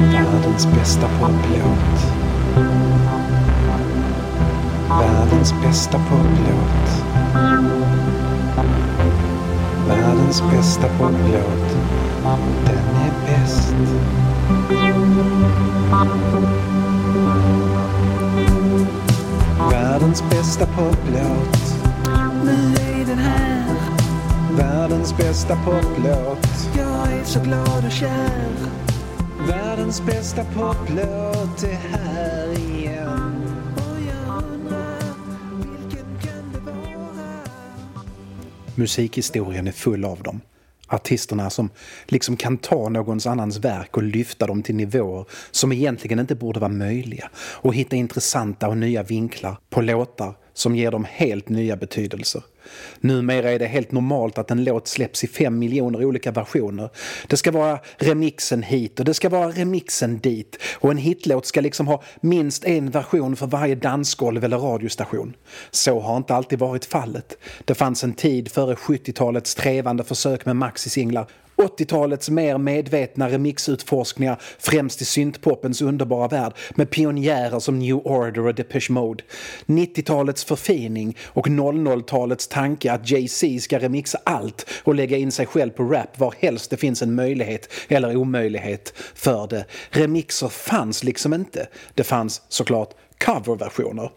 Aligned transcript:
Världens 0.00 0.66
bästa 0.66 1.08
poplåt. 1.08 2.12
Världens 4.88 5.54
bästa 5.62 5.98
poplåt. 5.98 7.04
Världens 9.88 10.42
bästa 10.50 10.88
poplåt. 10.98 11.76
Den 12.64 12.96
är 12.96 13.12
bäst. 13.26 13.74
Världens 19.70 20.24
bästa 20.30 20.66
poplåt. 20.66 21.74
Nu 22.44 22.74
är 22.74 23.06
den 23.06 23.18
här. 23.18 23.76
Världens 24.56 25.16
bästa 25.16 25.56
poplåt. 25.56 26.48
Jag 26.76 27.12
är 27.12 27.24
så 27.24 27.40
glad 27.40 27.84
och 27.86 27.92
kär. 27.92 28.89
Världens 29.48 30.06
bästa 30.06 30.44
poplåt 30.44 31.62
är 31.62 31.74
här 31.74 32.58
igen. 32.58 33.42
Och 33.76 34.00
jag 34.00 34.44
undrar, 34.52 34.98
vilken 35.56 36.18
kan 36.22 36.52
det 36.52 36.70
vara? 36.70 37.44
Musikhistorien 38.74 39.68
är 39.68 39.72
full 39.72 40.04
av 40.04 40.22
dem. 40.22 40.40
Artisterna 40.88 41.50
som 41.50 41.70
liksom 42.06 42.36
kan 42.36 42.58
ta 42.58 42.88
någons 42.88 43.26
annans 43.26 43.58
verk 43.58 43.96
och 43.96 44.02
lyfta 44.02 44.46
dem 44.46 44.62
till 44.62 44.74
nivåer 44.74 45.24
som 45.50 45.72
egentligen 45.72 46.18
inte 46.18 46.34
borde 46.34 46.60
vara 46.60 46.72
möjliga 46.72 47.30
och 47.36 47.74
hitta 47.74 47.96
intressanta 47.96 48.68
och 48.68 48.76
nya 48.76 49.02
vinklar 49.02 49.56
på 49.70 49.80
låtar 49.80 50.34
som 50.54 50.76
ger 50.76 50.90
dem 50.90 51.06
helt 51.10 51.48
nya 51.48 51.76
betydelser. 51.76 52.42
Numera 53.00 53.50
är 53.50 53.58
det 53.58 53.66
helt 53.66 53.92
normalt 53.92 54.38
att 54.38 54.50
en 54.50 54.64
låt 54.64 54.88
släpps 54.88 55.24
i 55.24 55.26
fem 55.26 55.58
miljoner 55.58 56.04
olika 56.04 56.30
versioner. 56.32 56.90
Det 57.26 57.36
ska 57.36 57.50
vara 57.50 57.78
remixen 57.96 58.62
hit 58.62 58.98
och 58.98 59.04
det 59.04 59.14
ska 59.14 59.28
vara 59.28 59.50
remixen 59.50 60.18
dit 60.18 60.58
och 60.74 60.90
en 60.90 60.96
hitlåt 60.96 61.46
ska 61.46 61.60
liksom 61.60 61.86
ha 61.86 62.02
minst 62.20 62.64
en 62.64 62.90
version 62.90 63.36
för 63.36 63.46
varje 63.46 63.74
dansgolv 63.74 64.44
eller 64.44 64.58
radiostation. 64.58 65.36
Så 65.70 66.00
har 66.00 66.16
inte 66.16 66.34
alltid 66.34 66.58
varit 66.58 66.84
fallet. 66.84 67.38
Det 67.64 67.74
fanns 67.74 68.04
en 68.04 68.14
tid 68.14 68.52
före 68.52 68.74
70-talets 68.74 69.54
trevande 69.54 70.04
försök 70.04 70.46
med 70.46 70.56
maxisinglar 70.56 71.26
80-talets 71.60 72.30
mer 72.30 72.58
medvetna 72.58 73.28
remixutforskningar 73.28 74.40
främst 74.58 75.02
i 75.02 75.04
syntpopens 75.04 75.82
underbara 75.82 76.28
värld 76.28 76.52
med 76.70 76.90
pionjärer 76.90 77.58
som 77.58 77.78
New 77.78 77.96
Order 77.96 78.46
och 78.46 78.54
Depeche 78.54 78.92
Mode. 78.92 79.24
90-talets 79.66 80.44
förfining 80.44 81.16
och 81.26 81.46
00-talets 81.46 82.48
tanke 82.48 82.92
att 82.92 83.10
Jay-Z 83.10 83.60
ska 83.60 83.78
remixa 83.78 84.18
allt 84.24 84.70
och 84.84 84.94
lägga 84.94 85.16
in 85.16 85.32
sig 85.32 85.46
själv 85.46 85.70
på 85.70 85.84
rap 85.84 86.18
var 86.18 86.34
helst 86.38 86.70
det 86.70 86.76
finns 86.76 87.02
en 87.02 87.14
möjlighet 87.14 87.72
eller 87.88 88.16
omöjlighet 88.16 88.92
för 89.14 89.46
det. 89.46 89.64
Remixer 89.90 90.48
fanns 90.48 91.04
liksom 91.04 91.34
inte. 91.34 91.68
Det 91.94 92.04
fanns 92.04 92.42
såklart 92.48 92.94
coverversioner. 93.18 94.10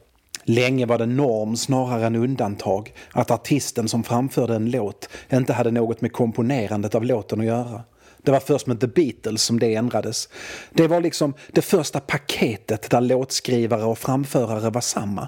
Länge 0.43 0.85
var 0.85 0.97
det 0.97 1.05
norm 1.05 1.55
snarare 1.57 2.05
än 2.05 2.15
undantag 2.15 2.93
att 3.11 3.31
artisten 3.31 3.89
som 3.89 4.03
framförde 4.03 4.55
en 4.55 4.71
låt 4.71 5.09
inte 5.33 5.53
hade 5.53 5.71
något 5.71 6.01
med 6.01 6.13
komponerandet 6.13 6.95
av 6.95 7.05
låten 7.05 7.39
att 7.39 7.45
göra. 7.45 7.83
Det 8.23 8.31
var 8.31 8.39
först 8.39 8.67
med 8.67 8.79
The 8.79 8.87
Beatles 8.87 9.43
som 9.43 9.59
det 9.59 9.75
ändrades. 9.75 10.29
Det 10.71 10.87
var 10.87 11.01
liksom 11.01 11.33
det 11.51 11.61
första 11.61 11.99
paketet 11.99 12.89
där 12.89 13.01
låtskrivare 13.01 13.83
och 13.83 13.97
framförare 13.97 14.69
var 14.69 14.81
samma. 14.81 15.27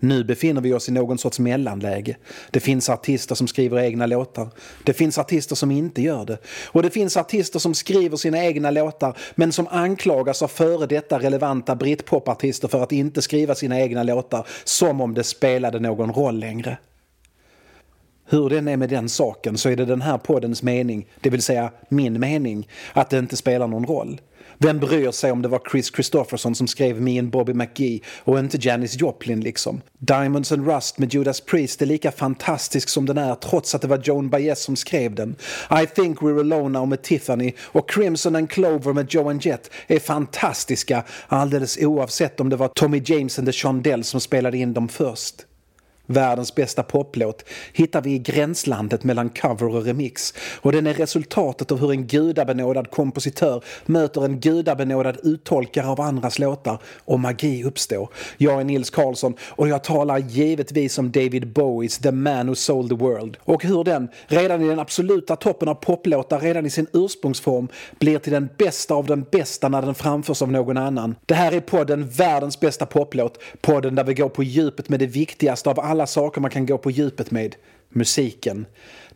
Nu 0.00 0.24
befinner 0.24 0.60
vi 0.60 0.72
oss 0.72 0.88
i 0.88 0.92
någon 0.92 1.18
sorts 1.18 1.38
mellanläge. 1.38 2.16
Det 2.50 2.60
finns 2.60 2.88
artister 2.88 3.34
som 3.34 3.46
skriver 3.46 3.78
egna 3.78 4.06
låtar. 4.06 4.48
Det 4.84 4.92
finns 4.92 5.18
artister 5.18 5.56
som 5.56 5.70
inte 5.70 6.02
gör 6.02 6.24
det. 6.24 6.38
Och 6.66 6.82
det 6.82 6.90
finns 6.90 7.16
artister 7.16 7.58
som 7.58 7.74
skriver 7.74 8.16
sina 8.16 8.44
egna 8.44 8.70
låtar 8.70 9.16
men 9.34 9.52
som 9.52 9.68
anklagas 9.70 10.42
av 10.42 10.48
före 10.48 10.86
detta 10.86 11.18
relevanta 11.18 11.76
britpopartister 11.76 12.68
för 12.68 12.82
att 12.82 12.92
inte 12.92 13.22
skriva 13.22 13.54
sina 13.54 13.80
egna 13.80 14.02
låtar 14.02 14.46
som 14.64 15.00
om 15.00 15.14
det 15.14 15.24
spelade 15.24 15.80
någon 15.80 16.12
roll 16.12 16.38
längre. 16.38 16.78
Hur 18.26 18.48
den 18.48 18.68
är 18.68 18.76
med 18.76 18.88
den 18.88 19.08
saken 19.08 19.58
så 19.58 19.68
är 19.68 19.76
det 19.76 19.84
den 19.84 20.02
här 20.02 20.18
poddens 20.18 20.62
mening, 20.62 21.06
det 21.20 21.30
vill 21.30 21.42
säga 21.42 21.70
min 21.88 22.20
mening, 22.20 22.68
att 22.92 23.10
det 23.10 23.18
inte 23.18 23.36
spelar 23.36 23.66
någon 23.66 23.86
roll. 23.86 24.20
Vem 24.58 24.78
bryr 24.80 25.10
sig 25.10 25.32
om 25.32 25.42
det 25.42 25.48
var 25.48 25.60
Chris 25.70 25.92
Christopherson 25.94 26.54
som 26.54 26.66
skrev 26.66 27.00
Me 27.00 27.18
and 27.18 27.30
Bobby 27.30 27.54
McGee 27.54 28.00
och 28.24 28.38
inte 28.38 28.58
Janis 28.60 29.00
Joplin 29.00 29.40
liksom? 29.40 29.80
Diamonds 29.98 30.52
and 30.52 30.66
Rust 30.66 30.98
med 30.98 31.14
Judas 31.14 31.40
Priest 31.40 31.82
är 31.82 31.86
lika 31.86 32.12
fantastisk 32.12 32.88
som 32.88 33.06
den 33.06 33.18
är 33.18 33.34
trots 33.34 33.74
att 33.74 33.82
det 33.82 33.88
var 33.88 34.00
Joan 34.04 34.30
Baez 34.30 34.62
som 34.62 34.76
skrev 34.76 35.14
den. 35.14 35.36
I 35.82 35.86
think 35.86 36.18
we're 36.18 36.40
alone 36.40 36.78
now 36.78 36.88
med 36.88 37.02
Tiffany 37.02 37.52
och 37.62 37.90
Crimson 37.90 38.36
and 38.36 38.50
Clover 38.50 38.92
med 38.92 39.14
Joan 39.14 39.38
Jett 39.38 39.70
är 39.86 39.98
fantastiska 39.98 41.04
alldeles 41.28 41.78
oavsett 41.78 42.40
om 42.40 42.48
det 42.48 42.56
var 42.56 42.68
Tommy 42.68 43.02
James 43.04 43.38
and 43.38 43.48
the 43.48 43.52
Shondell 43.52 44.04
som 44.04 44.20
spelade 44.20 44.58
in 44.58 44.72
dem 44.72 44.88
först. 44.88 45.34
Världens 46.06 46.54
bästa 46.54 46.82
poplåt 46.82 47.44
hittar 47.72 48.02
vi 48.02 48.14
i 48.14 48.18
gränslandet 48.18 49.04
mellan 49.04 49.28
cover 49.28 49.76
och 49.76 49.84
remix 49.84 50.34
och 50.60 50.72
den 50.72 50.86
är 50.86 50.94
resultatet 50.94 51.72
av 51.72 51.78
hur 51.80 51.90
en 51.90 52.06
gudabenådad 52.06 52.90
kompositör 52.90 53.64
möter 53.86 54.24
en 54.24 54.40
gudabenådad 54.40 55.16
uttolkare 55.22 55.86
av 55.86 56.00
andras 56.00 56.38
låtar 56.38 56.78
och 57.04 57.20
magi 57.20 57.64
uppstår. 57.64 58.08
Jag 58.36 58.60
är 58.60 58.64
Nils 58.64 58.90
Karlsson 58.90 59.34
och 59.48 59.68
jag 59.68 59.84
talar 59.84 60.18
givetvis 60.18 60.98
om 60.98 61.12
David 61.12 61.52
Bowies 61.52 61.98
The 61.98 62.12
Man 62.12 62.48
Who 62.48 62.54
Sold 62.54 62.88
the 62.88 62.96
World 62.96 63.36
och 63.40 63.64
hur 63.64 63.84
den, 63.84 64.08
redan 64.26 64.62
i 64.62 64.68
den 64.68 64.78
absoluta 64.78 65.36
toppen 65.36 65.68
av 65.68 65.74
poplåtar, 65.74 66.40
redan 66.40 66.66
i 66.66 66.70
sin 66.70 66.86
ursprungsform, 66.92 67.68
blir 67.98 68.18
till 68.18 68.32
den 68.32 68.48
bästa 68.58 68.94
av 68.94 69.06
den 69.06 69.26
bästa 69.30 69.68
när 69.68 69.82
den 69.82 69.94
framförs 69.94 70.42
av 70.42 70.52
någon 70.52 70.76
annan. 70.76 71.14
Det 71.26 71.34
här 71.34 71.52
är 71.52 71.60
podden 71.60 72.08
Världens 72.08 72.60
bästa 72.60 72.86
poplåt, 72.86 73.38
podden 73.60 73.94
där 73.94 74.04
vi 74.04 74.14
går 74.14 74.28
på 74.28 74.42
djupet 74.42 74.88
med 74.88 75.00
det 75.00 75.06
viktigaste 75.06 75.70
av 75.70 75.80
alla 75.80 75.93
alla 75.94 76.06
saker 76.06 76.40
man 76.40 76.50
kan 76.50 76.66
gå 76.66 76.78
på 76.78 76.90
djupet 76.90 77.30
med. 77.30 77.56
Musiken. 77.88 78.66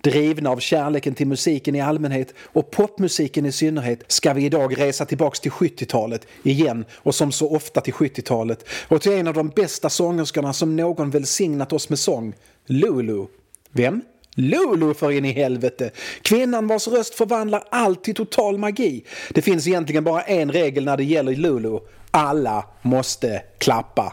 Drivna 0.00 0.50
av 0.50 0.58
kärleken 0.58 1.14
till 1.14 1.26
musiken 1.26 1.74
i 1.74 1.80
allmänhet 1.80 2.34
och 2.38 2.70
popmusiken 2.70 3.46
i 3.46 3.52
synnerhet 3.52 4.04
ska 4.06 4.32
vi 4.32 4.44
idag 4.44 4.80
resa 4.80 5.04
tillbaks 5.04 5.40
till 5.40 5.50
70-talet 5.50 6.26
igen 6.42 6.84
och 6.94 7.14
som 7.14 7.32
så 7.32 7.54
ofta 7.56 7.80
till 7.80 7.92
70-talet 7.92 8.64
och 8.88 9.02
till 9.02 9.12
en 9.12 9.28
av 9.28 9.34
de 9.34 9.48
bästa 9.48 9.90
sångerskorna 9.90 10.52
som 10.52 10.76
någon 10.76 11.10
välsignat 11.10 11.72
oss 11.72 11.88
med 11.88 11.98
sång, 11.98 12.34
Lulu. 12.66 13.26
Vem? 13.70 14.00
Lulu 14.34 14.94
för 14.94 15.10
in 15.10 15.24
i 15.24 15.32
helvete! 15.32 15.90
Kvinnan 16.22 16.66
vars 16.66 16.88
röst 16.88 17.14
förvandlar 17.14 17.64
allt 17.70 18.04
till 18.04 18.14
total 18.14 18.58
magi. 18.58 19.04
Det 19.30 19.42
finns 19.42 19.66
egentligen 19.66 20.04
bara 20.04 20.22
en 20.22 20.52
regel 20.52 20.84
när 20.84 20.96
det 20.96 21.04
gäller 21.04 21.36
Lulu. 21.36 21.78
Alla 22.10 22.64
måste 22.82 23.42
klappa. 23.58 24.12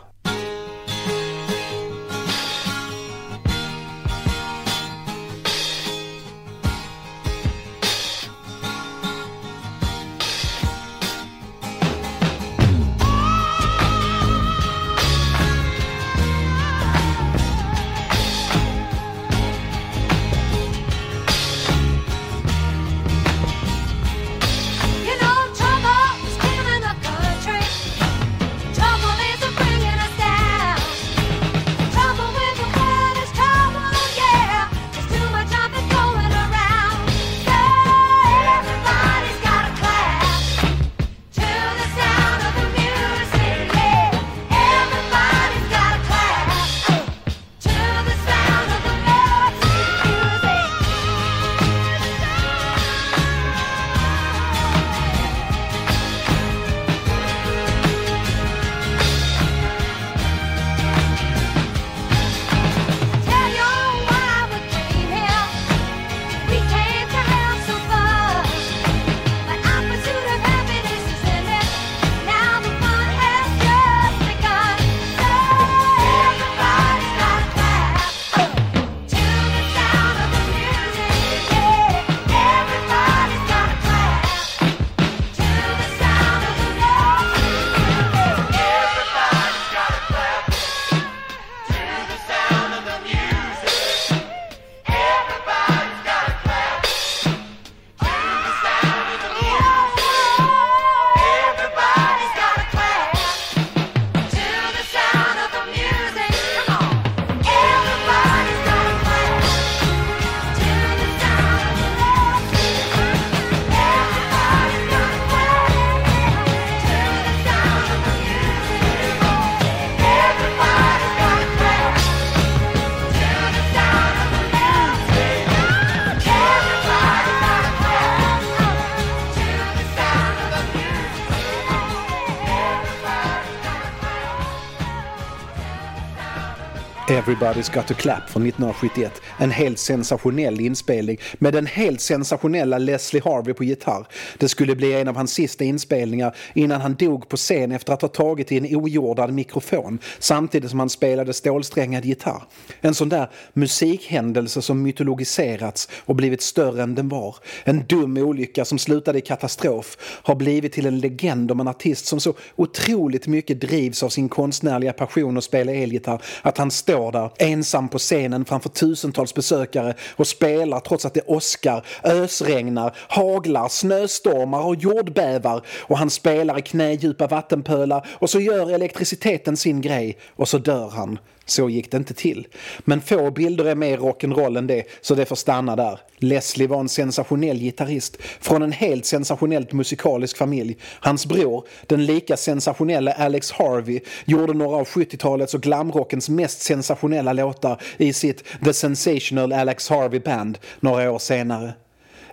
Everybody's 137.16 137.74
Got 137.74 137.88
To 137.88 137.94
Clap 137.94 138.30
från 138.30 138.46
1971. 138.46 139.22
En 139.38 139.52
helt 139.52 139.80
sensationell 139.80 140.60
inspelning 140.60 141.18
med 141.38 141.54
den 141.54 141.66
helt 141.66 142.02
sensationella 142.02 142.78
Leslie 142.78 143.22
Harvey 143.26 143.54
på 143.54 143.64
gitarr. 143.64 144.08
Det 144.38 144.50
skulle 144.50 144.76
bli 144.76 144.94
en 144.94 145.08
av 145.08 145.16
hans 145.16 145.34
sista 145.34 145.64
inspelningar 145.64 146.36
innan 146.54 146.82
han 146.82 146.96
dog 146.96 147.30
på 147.30 147.38
scen 147.38 147.72
efter 147.72 147.94
att 147.94 148.02
ha 148.02 148.10
tagit 148.10 148.52
i 148.52 148.58
en 148.58 148.76
ojordad 148.76 149.34
mikrofon 149.34 150.00
samtidigt 150.20 150.70
som 150.70 150.80
han 150.80 150.90
spelade 150.90 151.34
stålsträngad 151.34 152.06
gitarr. 152.06 152.44
En 152.82 152.94
sån 152.94 153.10
där 153.10 153.30
musikhändelse 153.54 154.62
som 154.62 154.82
mytologiserats 154.82 155.90
och 156.06 156.16
blivit 156.16 156.42
större 156.42 156.84
än 156.84 156.96
den 156.96 157.10
var. 157.10 157.36
En 157.64 157.86
dum 157.86 158.18
olycka 158.18 158.66
som 158.66 158.80
slutade 158.80 159.18
i 159.18 159.22
katastrof 159.22 159.98
har 160.24 160.36
blivit 160.36 160.74
till 160.74 160.86
en 160.86 161.00
legend 161.00 161.52
om 161.52 161.60
en 161.60 161.68
artist 161.68 162.06
som 162.06 162.20
så 162.20 162.34
otroligt 162.56 163.28
mycket 163.28 163.62
drivs 163.62 164.04
av 164.04 164.10
sin 164.10 164.30
konstnärliga 164.30 164.94
passion 164.94 165.38
att 165.38 165.44
spela 165.44 165.72
elgitarr 165.72 166.22
att 166.42 166.58
han 166.58 166.72
står 166.72 167.05
där 167.12 167.30
ensam 167.38 167.90
på 167.90 167.98
scenen 167.98 168.46
framför 168.46 168.70
tusentals 168.70 169.34
besökare 169.34 169.94
och 170.16 170.28
spelar 170.28 170.80
trots 170.80 171.06
att 171.06 171.14
det 171.14 171.22
åskar, 171.22 171.86
ösregnar, 172.04 172.96
haglar, 172.98 173.68
snöstormar 173.68 174.66
och 174.66 174.76
jordbävar 174.76 175.62
och 175.82 175.98
han 175.98 176.10
spelar 176.10 176.60
i 176.60 176.62
knädjupa 176.62 177.28
vattenpölar 177.28 178.08
och 178.12 178.30
så 178.30 178.40
gör 178.40 178.72
elektriciteten 178.72 179.58
sin 179.58 179.82
grej 179.82 180.18
och 180.36 180.50
så 180.50 180.58
dör 180.58 180.90
han. 180.90 181.20
Så 181.46 181.70
gick 181.70 181.92
det 181.92 181.98
inte 181.98 182.14
till. 182.14 182.48
Men 182.80 183.02
få 183.02 183.32
bilder 183.32 183.66
är 183.66 183.76
mer 183.76 183.98
rock'n'roll 183.98 184.58
än 184.58 184.68
det, 184.68 184.84
så 185.02 185.16
det 185.16 185.26
får 185.26 185.36
stanna 185.36 185.76
där. 185.76 186.00
Leslie 186.18 186.68
var 186.68 186.80
en 186.80 186.90
sensationell 186.90 187.60
gitarrist 187.60 188.18
från 188.40 188.62
en 188.62 188.72
helt 188.72 189.06
sensationellt 189.06 189.74
musikalisk 189.74 190.38
familj. 190.38 190.78
Hans 191.00 191.26
bror, 191.26 191.68
den 191.88 192.06
lika 192.06 192.38
sensationella 192.38 193.12
Alex 193.12 193.52
Harvey, 193.52 194.00
gjorde 194.26 194.54
några 194.54 194.78
av 194.78 194.88
70-talets 194.88 195.54
och 195.54 195.62
glamrockens 195.62 196.30
mest 196.30 196.62
sensationella 196.62 197.34
låtar 197.34 197.82
i 197.98 198.14
sitt 198.14 198.44
The 198.64 198.74
Sensational 198.74 199.54
Alex 199.54 199.90
Harvey 199.90 200.20
Band 200.20 200.58
några 200.80 201.12
år 201.12 201.20
senare. 201.20 201.74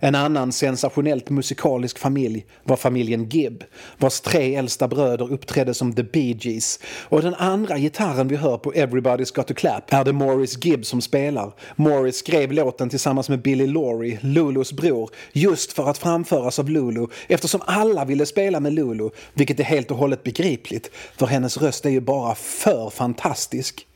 En 0.04 0.14
annan 0.14 0.52
sensationellt 0.52 1.31
musikalisk 1.31 1.99
familj 1.99 2.46
var 2.64 2.76
familjen 2.76 3.28
Gibb, 3.28 3.64
vars 3.99 4.20
tre 4.20 4.54
äldsta 4.54 4.88
bröder 4.88 5.32
uppträdde 5.32 5.75
som 5.75 5.93
The 5.93 6.02
Bee 6.02 6.37
Gees. 6.40 6.81
Och 7.08 7.22
den 7.22 7.34
andra 7.34 7.78
gitarren 7.78 8.28
vi 8.28 8.37
hör 8.37 8.58
på 8.58 8.72
Everybody's 8.72 9.34
Got 9.34 9.46
To 9.46 9.54
Clap 9.54 9.93
är 9.93 10.04
det 10.04 10.12
Morris 10.12 10.64
Gibb 10.64 10.87
som 10.87 11.00
spelar. 11.00 11.52
Morris 11.76 12.16
skrev 12.16 12.52
låten 12.52 12.88
tillsammans 12.88 13.28
med 13.28 13.43
Billy 13.43 13.66
Laurie, 13.66 14.19
Lulus 14.22 14.72
bror, 14.72 15.10
just 15.32 15.72
för 15.72 15.90
att 15.90 15.99
framföras 15.99 16.58
av 16.58 16.70
Lulu 16.70 17.06
eftersom 17.28 17.60
alla 17.66 18.05
ville 18.05 18.26
spela 18.26 18.60
med 18.60 18.72
Lulu, 18.72 19.10
vilket 19.34 19.60
är 19.60 19.64
helt 19.64 19.90
och 19.90 19.96
hållet 19.96 20.22
begripligt, 20.22 20.90
för 21.16 21.26
hennes 21.26 21.56
röst 21.56 21.87
är 21.87 21.90
ju 21.90 22.00
bara 22.00 22.34
för 22.34 22.90
fantastisk. 22.90 23.87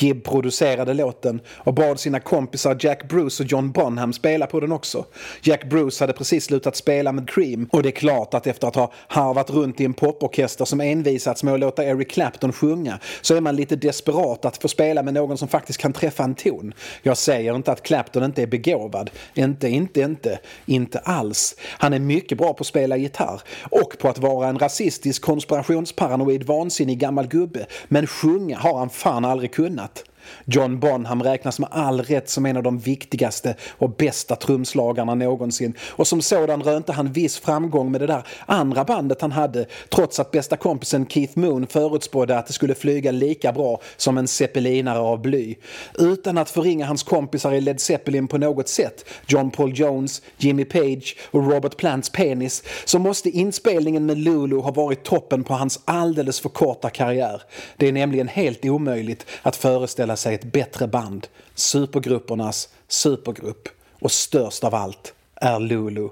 Gibb 0.00 0.24
producerade 0.24 0.94
låten 0.94 1.40
och 1.56 1.74
bad 1.74 2.00
sina 2.00 2.20
kompisar 2.20 2.76
Jack 2.80 3.08
Bruce 3.08 3.42
och 3.42 3.50
John 3.50 3.72
Bonham 3.72 4.12
spela 4.12 4.46
på 4.46 4.60
den 4.60 4.72
också. 4.72 5.04
Jack 5.42 5.64
Bruce 5.64 6.02
hade 6.02 6.12
precis 6.12 6.44
slutat 6.44 6.76
spela 6.76 7.12
med 7.12 7.30
Cream 7.30 7.68
och 7.72 7.82
det 7.82 7.88
är 7.88 7.90
klart 7.90 8.34
att 8.34 8.46
efter 8.46 8.68
att 8.68 8.74
ha 8.74 8.92
harvat 9.08 9.50
runt 9.50 9.80
i 9.80 9.84
en 9.84 9.94
poporkester 9.94 10.64
som 10.64 10.80
envisats 10.80 11.42
med 11.42 11.54
att 11.54 11.60
låta 11.60 11.84
Eric 11.84 12.10
Clapton 12.10 12.52
sjunga 12.52 12.98
så 13.20 13.34
är 13.34 13.40
man 13.40 13.56
lite 13.56 13.76
desperat 13.76 14.44
att 14.44 14.62
få 14.62 14.68
spela 14.68 15.02
med 15.02 15.14
någon 15.14 15.38
som 15.38 15.48
faktiskt 15.48 15.78
kan 15.78 15.92
träffa 15.92 16.24
en 16.24 16.34
ton. 16.34 16.74
Jag 17.02 17.16
säger 17.16 17.54
inte 17.54 17.72
att 17.72 17.82
Clapton 17.82 18.24
inte 18.24 18.42
är 18.42 18.46
begåvad. 18.46 19.10
Inte, 19.34 19.68
inte, 19.68 20.00
inte. 20.00 20.38
Inte 20.66 20.98
alls. 20.98 21.56
Han 21.78 21.92
är 21.92 21.98
mycket 21.98 22.38
bra 22.38 22.52
på 22.52 22.60
att 22.60 22.66
spela 22.66 22.96
gitarr 22.96 23.40
och 23.70 23.98
på 23.98 24.08
att 24.08 24.18
vara 24.18 24.48
en 24.48 24.58
rasistisk 24.58 25.22
konspirationsparanoid 25.22 26.42
vansinnig 26.42 26.98
gammal 26.98 27.26
gubbe. 27.26 27.66
Men 27.88 28.06
sjunga 28.06 28.58
har 28.58 28.78
han 28.78 28.90
fan 28.90 29.24
aldrig 29.24 29.52
kunnat 29.52 29.85
annat. 29.86 30.15
John 30.44 30.80
Bonham 30.80 31.22
räknas 31.22 31.58
med 31.58 31.68
all 31.72 32.00
rätt 32.00 32.28
som 32.28 32.46
en 32.46 32.56
av 32.56 32.62
de 32.62 32.78
viktigaste 32.78 33.54
och 33.70 33.90
bästa 33.90 34.36
trumslagarna 34.36 35.14
någonsin 35.14 35.74
och 35.88 36.06
som 36.06 36.22
sådan 36.22 36.62
rönte 36.62 36.92
han 36.92 37.12
viss 37.12 37.38
framgång 37.38 37.90
med 37.90 38.00
det 38.00 38.06
där 38.06 38.26
andra 38.46 38.84
bandet 38.84 39.20
han 39.20 39.32
hade 39.32 39.66
trots 39.88 40.20
att 40.20 40.30
bästa 40.30 40.56
kompisen 40.56 41.06
Keith 41.06 41.38
Moon 41.38 41.66
förutspådde 41.66 42.38
att 42.38 42.46
det 42.46 42.52
skulle 42.52 42.74
flyga 42.74 43.10
lika 43.10 43.52
bra 43.52 43.80
som 43.96 44.18
en 44.18 44.28
zeppelinare 44.28 44.98
av 44.98 45.22
bly. 45.22 45.54
Utan 45.98 46.38
att 46.38 46.50
förringa 46.50 46.86
hans 46.86 47.02
kompisar 47.02 47.52
i 47.52 47.60
Led 47.60 47.80
Zeppelin 47.80 48.28
på 48.28 48.38
något 48.38 48.68
sätt, 48.68 49.04
John 49.26 49.50
Paul 49.50 49.78
Jones, 49.78 50.22
Jimmy 50.38 50.64
Page 50.64 51.16
och 51.30 51.52
Robert 51.52 51.76
Plants 51.76 52.10
penis, 52.10 52.62
så 52.84 52.98
måste 52.98 53.30
inspelningen 53.30 54.06
med 54.06 54.18
Lulu 54.18 54.56
ha 54.56 54.70
varit 54.70 55.04
toppen 55.04 55.44
på 55.44 55.54
hans 55.54 55.80
alldeles 55.84 56.40
för 56.40 56.48
korta 56.48 56.90
karriär. 56.90 57.42
Det 57.76 57.88
är 57.88 57.92
nämligen 57.92 58.28
helt 58.28 58.64
omöjligt 58.64 59.26
att 59.42 59.56
föreställa 59.56 60.15
sig 60.16 60.34
ett 60.34 60.52
bättre 60.52 60.86
band, 60.86 61.26
supergruppernas 61.54 62.68
supergrupp. 62.88 63.68
Och 64.00 64.12
störst 64.12 64.64
av 64.64 64.74
allt 64.74 65.14
är 65.34 65.60
Lulu. 65.60 66.08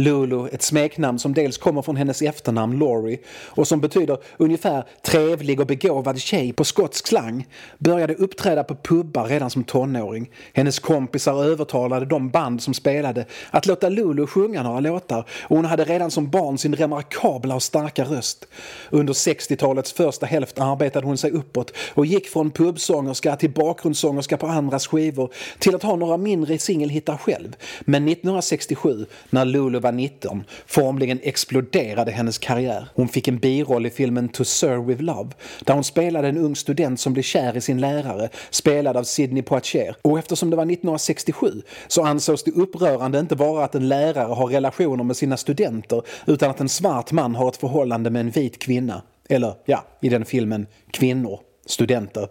Lulu, 0.00 0.48
ett 0.48 0.62
smeknamn 0.62 1.18
som 1.18 1.34
dels 1.34 1.58
kommer 1.58 1.82
från 1.82 1.96
hennes 1.96 2.22
efternamn 2.22 2.78
Laurie 2.78 3.18
och 3.28 3.68
som 3.68 3.80
betyder 3.80 4.18
ungefär 4.36 4.84
trevlig 5.02 5.60
och 5.60 5.66
begåvad 5.66 6.18
tjej 6.20 6.52
på 6.52 6.64
skotsk 6.64 7.06
slang, 7.06 7.46
började 7.78 8.14
uppträda 8.14 8.64
på 8.64 8.74
pubbar 8.74 9.24
redan 9.24 9.50
som 9.50 9.64
tonåring. 9.64 10.30
Hennes 10.52 10.78
kompisar 10.78 11.44
övertalade 11.44 12.06
de 12.06 12.30
band 12.30 12.62
som 12.62 12.74
spelade 12.74 13.26
att 13.50 13.66
låta 13.66 13.88
Lulu 13.88 14.26
sjunga 14.26 14.62
några 14.62 14.80
låtar 14.80 15.28
och 15.42 15.56
hon 15.56 15.64
hade 15.64 15.84
redan 15.84 16.10
som 16.10 16.30
barn 16.30 16.58
sin 16.58 16.76
remarkabla 16.76 17.54
och 17.54 17.62
starka 17.62 18.04
röst. 18.04 18.46
Under 18.90 19.12
60-talets 19.12 19.92
första 19.92 20.26
hälft 20.26 20.58
arbetade 20.58 21.06
hon 21.06 21.18
sig 21.18 21.30
uppåt 21.30 21.72
och 21.94 22.06
gick 22.06 22.28
från 22.28 22.50
pubsångerska 22.50 23.36
till 23.36 23.50
bakgrundssångerska 23.50 24.36
på 24.36 24.46
andras 24.46 24.86
skivor 24.86 25.32
till 25.58 25.74
att 25.74 25.82
ha 25.82 25.96
några 25.96 26.16
mindre 26.16 26.58
singelhittar 26.58 27.16
själv. 27.16 27.56
Men 27.80 28.08
1967, 28.08 29.06
när 29.30 29.44
Lulu 29.44 29.78
var 29.78 29.87
19, 29.90 30.44
formligen 30.66 31.20
exploderade 31.22 32.10
hennes 32.10 32.38
karriär. 32.38 32.88
Hon 32.94 33.08
fick 33.08 33.28
en 33.28 33.38
biroll 33.38 33.86
i 33.86 33.90
filmen 33.90 34.28
To 34.28 34.44
Serve 34.44 34.84
With 34.84 35.02
Love, 35.02 35.30
där 35.64 35.74
hon 35.74 35.84
spelade 35.84 36.28
en 36.28 36.38
ung 36.38 36.56
student 36.56 37.00
som 37.00 37.12
blev 37.12 37.22
kär 37.22 37.56
i 37.56 37.60
sin 37.60 37.80
lärare, 37.80 38.28
spelad 38.50 38.96
av 38.96 39.04
Sidney 39.04 39.42
Poitier. 39.42 39.96
Och 40.02 40.18
eftersom 40.18 40.50
det 40.50 40.56
var 40.56 40.64
1967 40.64 41.62
så 41.88 42.04
ansågs 42.04 42.42
det 42.42 42.50
upprörande 42.50 43.18
inte 43.18 43.36
bara 43.36 43.64
att 43.64 43.74
en 43.74 43.88
lärare 43.88 44.34
har 44.34 44.46
relationer 44.46 45.04
med 45.04 45.16
sina 45.16 45.36
studenter, 45.36 46.02
utan 46.26 46.50
att 46.50 46.60
en 46.60 46.68
svart 46.68 47.12
man 47.12 47.34
har 47.34 47.48
ett 47.48 47.56
förhållande 47.56 48.10
med 48.10 48.20
en 48.20 48.30
vit 48.30 48.58
kvinna. 48.58 49.02
Eller, 49.28 49.54
ja, 49.64 49.84
i 50.00 50.08
den 50.08 50.24
filmen, 50.24 50.66
kvinnor, 50.90 51.40
studenter. 51.66 52.28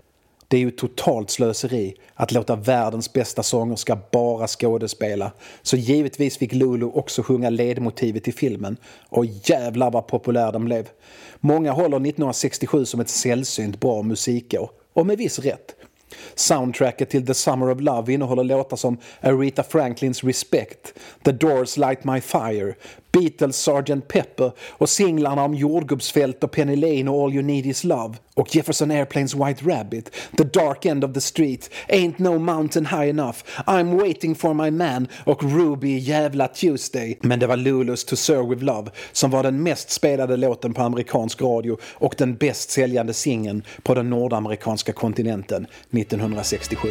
Det 0.47 0.57
är 0.57 0.61
ju 0.61 0.71
totalt 0.71 1.29
slöseri 1.29 1.95
att 2.13 2.31
låta 2.31 2.55
världens 2.55 3.13
bästa 3.13 3.43
sångerska 3.43 3.97
bara 4.11 4.47
skådespela. 4.47 5.31
Så 5.61 5.77
givetvis 5.77 6.37
fick 6.37 6.53
Lulu 6.53 6.85
också 6.85 7.23
sjunga 7.23 7.49
ledmotivet 7.49 8.27
i 8.27 8.31
filmen. 8.31 8.77
Och 9.09 9.25
jävlar 9.25 9.91
vad 9.91 10.07
populär 10.07 10.51
den 10.51 10.65
blev. 10.65 10.89
Många 11.39 11.71
håller 11.71 11.97
1967 11.97 12.85
som 12.85 12.99
ett 12.99 13.09
sällsynt 13.09 13.79
bra 13.79 14.01
musikår. 14.01 14.69
Och 14.93 15.05
med 15.05 15.17
viss 15.17 15.39
rätt. 15.39 15.75
Soundtracket 16.35 17.09
till 17.09 17.25
The 17.25 17.33
Summer 17.33 17.69
of 17.69 17.81
Love 17.81 18.13
innehåller 18.13 18.43
låtar 18.43 18.77
som 18.77 18.97
Aretha 19.21 19.63
Franklins 19.63 20.23
Respect, 20.23 20.93
The 21.23 21.31
Doors 21.31 21.77
Light 21.77 22.03
My 22.03 22.21
Fire, 22.21 22.73
Beatles 23.19 23.69
Sgt. 23.69 24.07
Pepper 24.07 24.51
och 24.69 24.89
singlarna 24.89 25.43
om 25.43 25.53
jordgubbsfält 25.53 26.43
och 26.43 26.51
Penny 26.51 26.75
Lane 26.75 27.11
och 27.11 27.23
All 27.23 27.33
You 27.33 27.43
Need 27.43 27.65
Is 27.65 27.83
Love 27.83 28.15
och 28.33 28.55
Jefferson 28.55 28.91
Airplanes 28.91 29.35
White 29.35 29.65
Rabbit, 29.65 30.11
The 30.37 30.43
Dark 30.43 30.85
End 30.85 31.03
of 31.03 31.13
the 31.13 31.21
Street, 31.21 31.69
Ain't 31.87 32.13
No 32.17 32.39
Mountain 32.39 32.85
High 32.85 33.09
Enough, 33.09 33.37
I'm 33.65 33.97
Waiting 34.01 34.35
For 34.35 34.53
My 34.53 34.71
Man 34.71 35.07
och 35.23 35.43
Ruby 35.43 35.97
Jävla 35.97 36.47
Tuesday. 36.47 37.17
Men 37.21 37.39
det 37.39 37.47
var 37.47 37.57
Lulus 37.57 38.05
To 38.05 38.15
Serve 38.15 38.49
With 38.49 38.63
Love 38.63 38.91
som 39.11 39.31
var 39.31 39.43
den 39.43 39.63
mest 39.63 39.89
spelade 39.89 40.37
låten 40.37 40.73
på 40.73 40.81
amerikansk 40.81 41.41
radio 41.41 41.77
och 41.83 42.15
den 42.17 42.35
bäst 42.35 42.69
säljande 42.69 43.13
singeln 43.13 43.63
på 43.83 43.93
den 43.93 44.09
nordamerikanska 44.09 44.93
kontinenten 44.93 45.67
1967. 45.91 46.87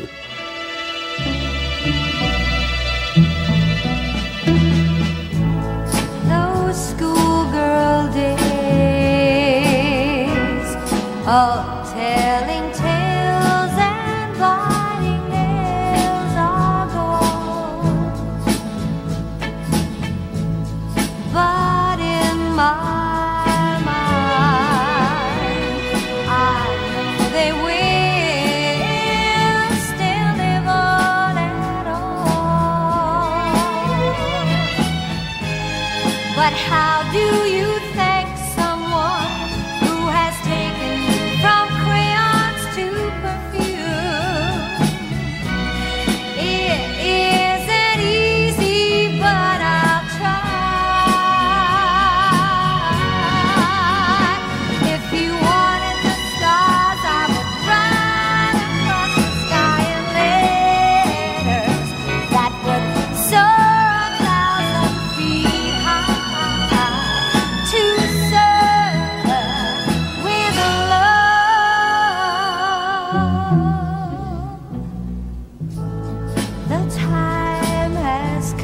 Of 11.26 11.75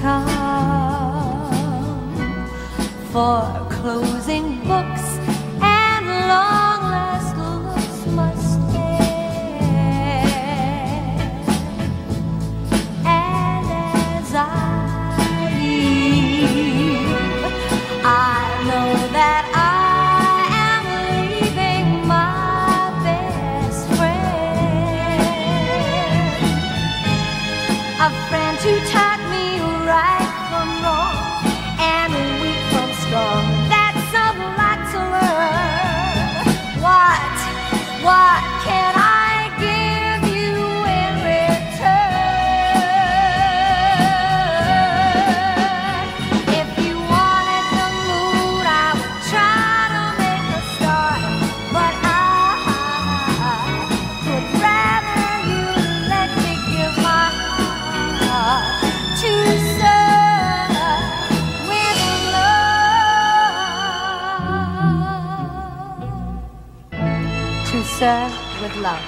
come 0.02 0.26
for 3.12 3.68
closing 3.71 4.59
books. 4.66 5.12
Love. 68.12 68.33
With 68.62 68.76
love. 68.76 68.99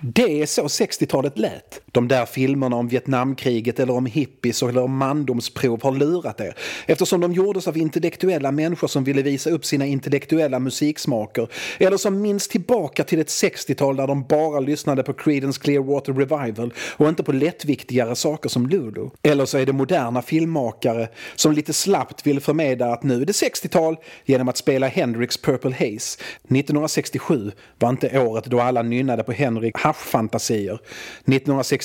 Det 0.00 0.42
är 0.42 0.46
så 0.46 0.62
60-talet 0.62 1.38
lät. 1.38 1.80
De 1.92 2.08
där 2.08 2.26
filmerna 2.26 2.76
om 2.76 2.88
Vietnamkriget 2.88 3.80
eller 3.80 3.96
om 3.96 4.06
hippies 4.06 4.62
eller 4.62 4.82
om 4.82 4.96
mandomsprov 4.96 5.82
har 5.82 5.92
lurat 5.92 6.40
er 6.40 6.54
eftersom 6.86 7.20
de 7.20 7.32
gjordes 7.32 7.68
av 7.68 7.76
intellektuella 7.76 8.52
människor 8.52 8.88
som 8.88 9.04
ville 9.04 9.22
visa 9.22 9.50
upp 9.50 9.64
sina 9.64 9.86
intellektuella 9.86 10.58
musiksmaker 10.58 11.48
eller 11.78 11.96
som 11.96 12.20
minns 12.20 12.48
tillbaka 12.48 13.04
till 13.04 13.20
ett 13.20 13.28
60-tal 13.28 13.96
där 13.96 14.06
de 14.06 14.22
bara 14.22 14.60
lyssnade 14.60 15.02
på 15.02 15.12
Creedence 15.12 15.60
Clearwater 15.60 16.12
Revival 16.12 16.74
och 16.96 17.08
inte 17.08 17.22
på 17.22 17.32
lättviktigare 17.32 18.16
saker 18.16 18.48
som 18.48 18.66
Lulu. 18.66 19.08
Eller 19.22 19.44
så 19.44 19.58
är 19.58 19.66
det 19.66 19.72
moderna 19.72 20.22
filmmakare 20.22 21.08
som 21.36 21.52
lite 21.52 21.72
slappt 21.72 22.26
vill 22.26 22.40
förmedla 22.40 22.92
att 22.92 23.02
nu 23.02 23.22
är 23.22 23.26
det 23.26 23.32
60-tal 23.32 23.96
genom 24.24 24.48
att 24.48 24.56
spela 24.56 24.88
Hendrix 24.88 25.36
Purple 25.36 25.72
Haze. 25.72 26.18
1967 26.48 27.52
var 27.78 27.88
inte 27.88 28.20
året 28.20 28.44
då 28.44 28.60
alla 28.60 28.82
nynnade 28.82 29.22
på 29.22 29.32
Henrik 29.32 29.78
haschfantasier. 29.78 30.74
1967 30.74 31.77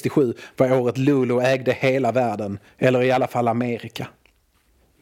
var 0.57 0.71
året 0.73 0.97
Lulu 0.97 1.39
ägde 1.41 1.71
hela 1.71 2.11
världen, 2.11 2.59
eller 2.77 3.03
i 3.03 3.11
alla 3.11 3.27
fall 3.27 3.47
Amerika. 3.47 4.07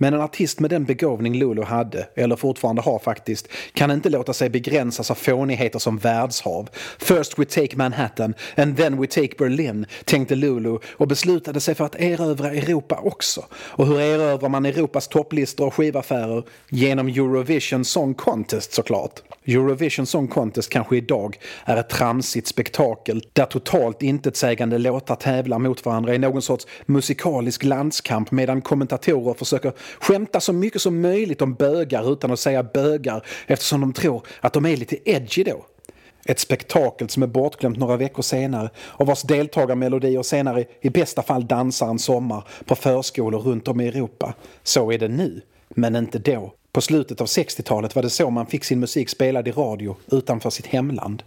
Men 0.02 0.14
en 0.14 0.22
artist 0.22 0.60
med 0.60 0.70
den 0.70 0.86
begåvning 0.86 1.38
Lulu 1.38 1.64
hade, 1.64 2.08
eller 2.16 2.36
fortfarande 2.36 2.82
har 2.82 3.00
faktiskt, 3.00 3.48
kan 3.74 3.92
inte 3.92 4.10
låta 4.10 4.34
sig 4.34 4.50
begränsas 4.50 5.12
av 5.12 5.16
fånigheter 5.16 5.80
som 5.80 5.98
världshav. 5.98 6.70
First 7.00 7.40
we 7.40 7.46
take 7.46 7.78
Manhattan 7.78 8.34
and 8.58 8.78
then 8.78 9.02
we 9.02 9.08
take 9.08 9.36
Berlin, 9.38 9.86
tänkte 10.06 10.36
Lulu 10.36 10.78
och 10.92 11.08
beslutade 11.08 11.60
sig 11.60 11.76
för 11.76 11.86
att 11.86 11.96
erövra 11.96 12.52
Europa 12.52 13.00
också. 13.04 13.46
Och 13.54 13.88
hur 13.88 14.00
erövrar 14.00 14.50
man 14.50 14.66
Europas 14.66 15.08
topplistor 15.08 15.68
och 15.68 15.74
skivaffärer? 15.74 16.44
Genom 16.70 17.08
Eurovision 17.08 17.86
Song 17.86 18.14
Contest 18.14 18.74
såklart. 18.74 19.22
Eurovision 19.46 20.06
Song 20.06 20.28
Contest 20.28 20.70
kanske 20.70 20.98
idag 20.98 21.38
är 21.66 21.78
ett 21.78 21.90
tramsigt 21.90 22.48
spektakel 22.48 23.24
där 23.34 23.46
totalt 23.46 24.04
intetsägande 24.04 24.78
låtar 24.78 25.16
tävlar 25.16 25.60
mot 25.60 25.86
varandra 25.86 26.16
i 26.16 26.18
någon 26.18 26.42
sorts 26.42 26.68
musikalisk 26.86 27.64
landskamp 27.64 28.32
medan 28.32 28.62
kommentatorer 28.62 29.34
försöker 29.34 29.74
skämta 30.00 30.40
så 30.40 30.54
mycket 30.54 30.82
som 30.82 31.02
möjligt 31.02 31.42
om 31.42 31.54
bögar 31.54 32.14
utan 32.14 32.32
att 32.32 32.40
säga 32.40 32.64
bögar 32.64 33.26
eftersom 33.48 33.82
de 33.82 33.94
tror 33.94 34.28
att 34.42 34.54
de 34.54 34.66
är 34.66 34.78
lite 34.78 35.10
edgy 35.10 35.44
då. 35.44 35.66
Ett 36.26 36.40
spektakel 36.40 37.10
som 37.10 37.24
är 37.24 37.28
bortglömt 37.28 37.78
några 37.78 37.98
veckor 37.98 38.24
senare 38.24 38.70
och 38.78 39.08
vars 39.08 39.22
deltagarmelodier 39.22 40.24
senare 40.24 40.66
i 40.82 40.90
bästa 40.90 41.22
fall 41.22 41.48
dansar 41.48 41.88
en 41.88 42.00
sommar 42.00 42.48
på 42.66 42.76
förskolor 42.76 43.40
runt 43.40 43.68
om 43.68 43.82
i 43.82 43.88
Europa. 43.88 44.34
Så 44.64 44.92
är 44.92 44.98
det 44.98 45.08
nu, 45.08 45.42
men 45.70 45.96
inte 45.96 46.20
då. 46.20 46.54
På 46.72 46.82
slutet 46.82 47.22
av 47.22 47.28
60-talet 47.28 47.96
var 47.96 48.04
det 48.04 48.10
så 48.10 48.30
man 48.30 48.48
fick 48.48 48.64
sin 48.64 48.80
musik 48.80 49.10
spelad 49.10 49.48
i 49.48 49.52
radio 49.52 49.96
utanför 50.12 50.50
sitt 50.50 50.68
hemland. 50.68 51.24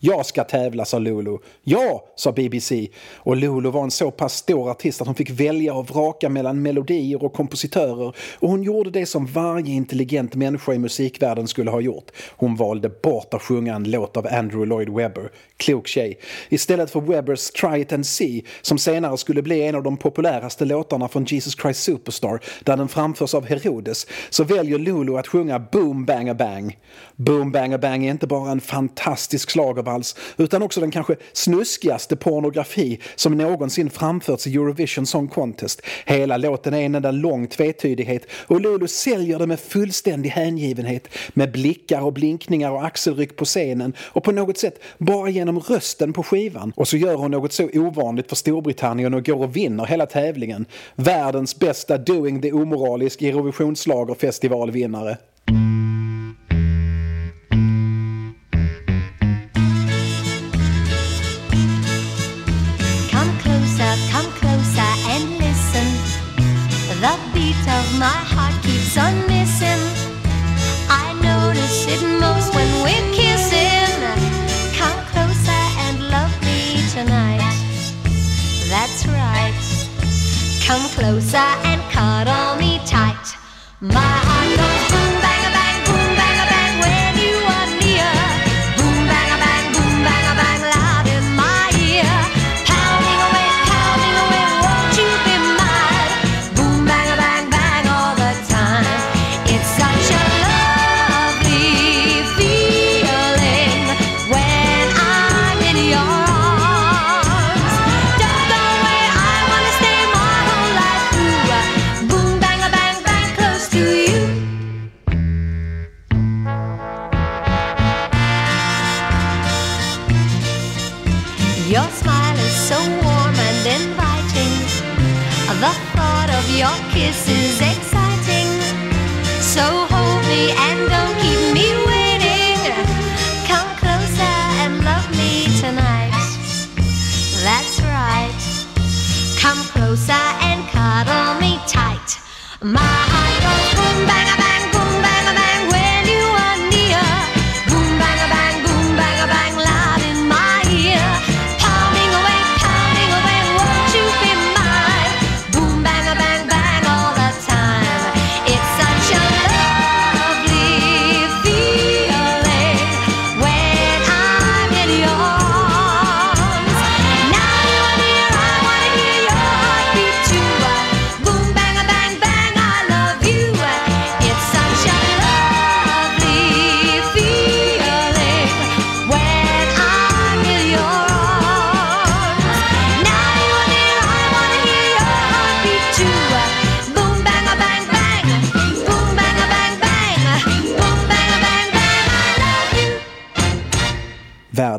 Jag 0.00 0.26
ska 0.26 0.44
tävla, 0.44 0.84
sa 0.84 0.98
Lulu. 0.98 1.38
Ja, 1.62 2.04
sa 2.16 2.32
BBC. 2.32 2.88
Och 3.14 3.36
Lulu 3.36 3.70
var 3.70 3.82
en 3.82 3.90
så 3.90 4.10
pass 4.10 4.34
stor 4.34 4.70
artist 4.70 5.00
att 5.00 5.06
hon 5.06 5.14
fick 5.14 5.30
välja 5.30 5.74
och 5.74 5.90
vraka 5.90 6.28
mellan 6.28 6.62
melodier 6.62 7.24
och 7.24 7.32
kompositörer 7.32 8.14
och 8.38 8.48
hon 8.48 8.62
gjorde 8.62 8.90
det 8.90 9.06
som 9.06 9.26
varje 9.26 9.74
intelligent 9.74 10.34
människa 10.34 10.72
i 10.72 10.78
musikvärlden 10.78 11.48
skulle 11.48 11.70
ha 11.70 11.80
gjort. 11.80 12.10
Hon 12.36 12.56
valde 12.56 12.88
bort 12.88 13.34
att 13.34 13.42
sjunga 13.42 13.74
en 13.74 13.90
låt 13.90 14.16
av 14.16 14.26
Andrew 14.26 14.66
Lloyd 14.66 14.88
Webber, 14.88 15.30
klok 15.56 15.86
tjej, 15.86 16.18
istället 16.48 16.90
för 16.90 17.00
Webbers 17.00 17.50
Try 17.50 17.80
It 17.80 17.92
and 17.92 18.06
See 18.06 18.44
som 18.62 18.78
senare 18.78 19.16
skulle 19.16 19.42
bli 19.42 19.62
en 19.62 19.74
av 19.74 19.82
de 19.82 19.96
populäraste 19.96 20.64
låtarna 20.64 21.08
från 21.08 21.24
Jesus 21.24 21.56
Christ 21.62 21.82
Superstar 21.82 22.40
där 22.64 22.76
den 22.76 22.88
framförs 22.88 23.34
av 23.34 23.46
Herodes 23.46 24.06
så 24.30 24.44
väljer 24.44 24.78
Lulu 24.78 25.16
att 25.16 25.26
sjunga 25.26 25.58
Boom 25.58 26.04
Bang 26.04 26.28
A 26.28 26.34
Bang. 26.34 26.78
Boom 27.16 27.52
Bang 27.52 27.74
A 27.74 27.78
Bang 27.78 28.06
är 28.06 28.10
inte 28.10 28.26
bara 28.26 28.50
en 28.50 28.60
fantastisk 28.60 29.50
schlagervals 29.88 30.16
utan 30.36 30.62
också 30.62 30.80
den 30.80 30.90
kanske 30.90 31.16
snuskigaste 31.32 32.16
pornografi 32.16 33.00
som 33.16 33.36
någonsin 33.36 33.90
framförts 33.90 34.46
i 34.46 34.54
Eurovision 34.54 35.06
Song 35.06 35.28
Contest. 35.28 35.82
Hela 36.06 36.36
låten 36.36 36.74
är 36.74 36.82
en 36.82 36.94
enda 36.94 37.10
lång 37.10 37.46
tvetydighet 37.46 38.26
och 38.46 38.60
Lulu 38.60 38.88
säljer 38.88 39.38
det 39.38 39.46
med 39.46 39.60
fullständig 39.60 40.30
hängivenhet 40.30 41.08
med 41.34 41.52
blickar 41.52 42.00
och 42.00 42.12
blinkningar 42.12 42.70
och 42.70 42.84
axelryck 42.84 43.36
på 43.36 43.44
scenen 43.44 43.92
och 43.98 44.24
på 44.24 44.32
något 44.32 44.58
sätt 44.58 44.80
bara 44.98 45.28
genom 45.28 45.60
rösten 45.60 46.12
på 46.12 46.22
skivan. 46.22 46.72
Och 46.76 46.88
så 46.88 46.96
gör 46.96 47.14
hon 47.14 47.30
något 47.30 47.52
så 47.52 47.68
ovanligt 47.74 48.28
för 48.28 48.36
Storbritannien 48.36 49.14
och 49.14 49.26
går 49.26 49.42
och 49.42 49.56
vinner 49.56 49.86
hela 49.86 50.06
tävlingen. 50.06 50.66
Världens 50.96 51.58
bästa 51.58 51.98
Doing 51.98 52.42
the 52.42 52.52
Omoralisk 52.52 53.22
Eurovisionsschlagerfestivalvinnare. 53.22 55.16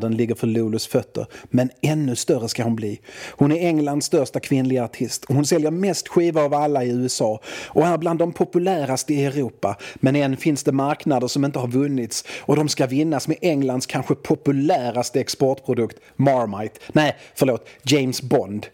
Världen 0.09 0.17
ligger 0.17 0.35
för 0.35 0.47
Lulus 0.47 0.87
fötter, 0.87 1.25
men 1.49 1.69
ännu 1.81 2.15
större 2.15 2.49
ska 2.49 2.63
hon 2.63 2.75
bli. 2.75 2.99
Hon 3.37 3.51
är 3.51 3.67
Englands 3.67 4.05
största 4.05 4.39
kvinnliga 4.39 4.83
artist 4.83 5.25
och 5.25 5.35
hon 5.35 5.45
säljer 5.45 5.71
mest 5.71 6.07
skivor 6.07 6.41
av 6.41 6.53
alla 6.53 6.83
i 6.83 6.89
USA 6.89 7.39
och 7.73 7.85
är 7.85 7.97
bland 7.97 8.19
de 8.19 8.33
populäraste 8.33 9.13
i 9.13 9.25
Europa. 9.25 9.77
Men 9.95 10.15
än 10.15 10.37
finns 10.37 10.63
det 10.63 10.71
marknader 10.71 11.27
som 11.27 11.45
inte 11.45 11.59
har 11.59 11.67
vunnits 11.67 12.25
och 12.47 12.55
de 12.55 12.69
ska 12.69 12.87
vinnas 12.87 13.27
med 13.27 13.37
Englands 13.41 13.85
kanske 13.85 14.15
populäraste 14.15 15.19
exportprodukt, 15.19 15.97
Marmite. 16.15 16.79
Nej, 16.93 17.15
förlåt, 17.35 17.67
James 17.83 18.21
Bond. 18.21 18.65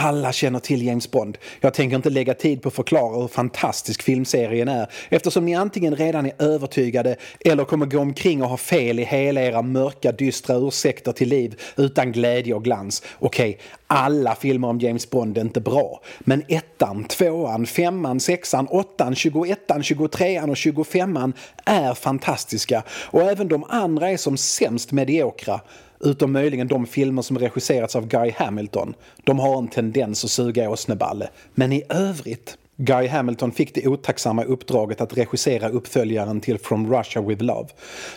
Alla 0.00 0.32
känner 0.32 0.58
till 0.58 0.86
James 0.86 1.10
Bond. 1.10 1.38
Jag 1.60 1.74
tänker 1.74 1.96
inte 1.96 2.10
lägga 2.10 2.34
tid 2.34 2.62
på 2.62 2.68
att 2.68 2.74
förklara 2.74 3.20
hur 3.20 3.28
fantastisk 3.28 4.02
filmserien 4.02 4.68
är 4.68 4.90
eftersom 5.08 5.44
ni 5.44 5.54
antingen 5.54 5.96
redan 5.96 6.26
är 6.26 6.32
övertygade 6.38 7.16
eller 7.44 7.64
kommer 7.64 7.86
gå 7.86 7.98
omkring 7.98 8.42
och 8.42 8.48
ha 8.48 8.56
fel 8.56 8.98
i 8.98 9.04
hela 9.04 9.40
era 9.40 9.62
mörka, 9.62 10.12
dystra 10.12 10.56
ursäkter 10.56 11.12
till 11.12 11.28
liv 11.28 11.60
utan 11.76 12.12
glädje 12.12 12.54
och 12.54 12.64
glans. 12.64 13.02
Okej, 13.18 13.58
alla 13.86 14.34
filmer 14.34 14.68
om 14.68 14.80
James 14.80 15.10
Bond 15.10 15.38
är 15.38 15.42
inte 15.42 15.60
bra. 15.60 16.00
Men 16.18 16.42
ettan, 16.48 17.04
tvåan, 17.04 17.66
femman, 17.66 18.20
sexan, 18.20 18.66
åttan, 18.66 19.14
tjugoettan, 19.14 19.82
tjugotrean 19.82 20.50
och 20.50 20.56
tjugofemman 20.56 21.32
är 21.64 21.94
fantastiska 21.94 22.82
och 22.90 23.22
även 23.22 23.48
de 23.48 23.64
andra 23.68 24.10
är 24.10 24.16
som 24.16 24.36
sämst 24.36 24.92
mediokra. 24.92 25.60
Utom 26.00 26.32
möjligen 26.32 26.68
de 26.68 26.86
filmer 26.86 27.22
som 27.22 27.38
regisserats 27.38 27.96
av 27.96 28.06
Guy 28.08 28.30
Hamilton. 28.36 28.94
De 29.24 29.38
har 29.38 29.58
en 29.58 29.68
tendens 29.68 30.24
att 30.24 30.30
suga 30.30 30.70
åsneballe. 30.70 31.28
Men 31.54 31.72
i 31.72 31.82
övrigt 31.88 32.58
Guy 32.80 33.06
Hamilton 33.06 33.52
fick 33.52 33.74
det 33.74 33.86
otacksamma 33.86 34.44
uppdraget 34.44 35.00
att 35.00 35.16
regissera 35.16 35.68
uppföljaren 35.68 36.40
till 36.40 36.58
From 36.58 36.94
Russia 36.94 37.22
with 37.22 37.42
Love. 37.42 37.68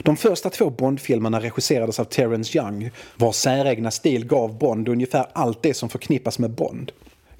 De 0.04 0.17
första 0.17 0.50
två 0.50 0.70
Bond-filmerna 0.70 1.39
regisserades 1.39 2.00
av 2.00 2.04
Terrence 2.04 2.58
Young 2.58 2.91
vars 3.15 3.36
säregna 3.36 3.91
stil 3.91 4.26
gav 4.26 4.58
Bond 4.58 4.89
ungefär 4.89 5.26
allt 5.34 5.63
det 5.63 5.74
som 5.74 5.89
förknippas 5.89 6.39
med 6.39 6.52
Bond. 6.52 6.91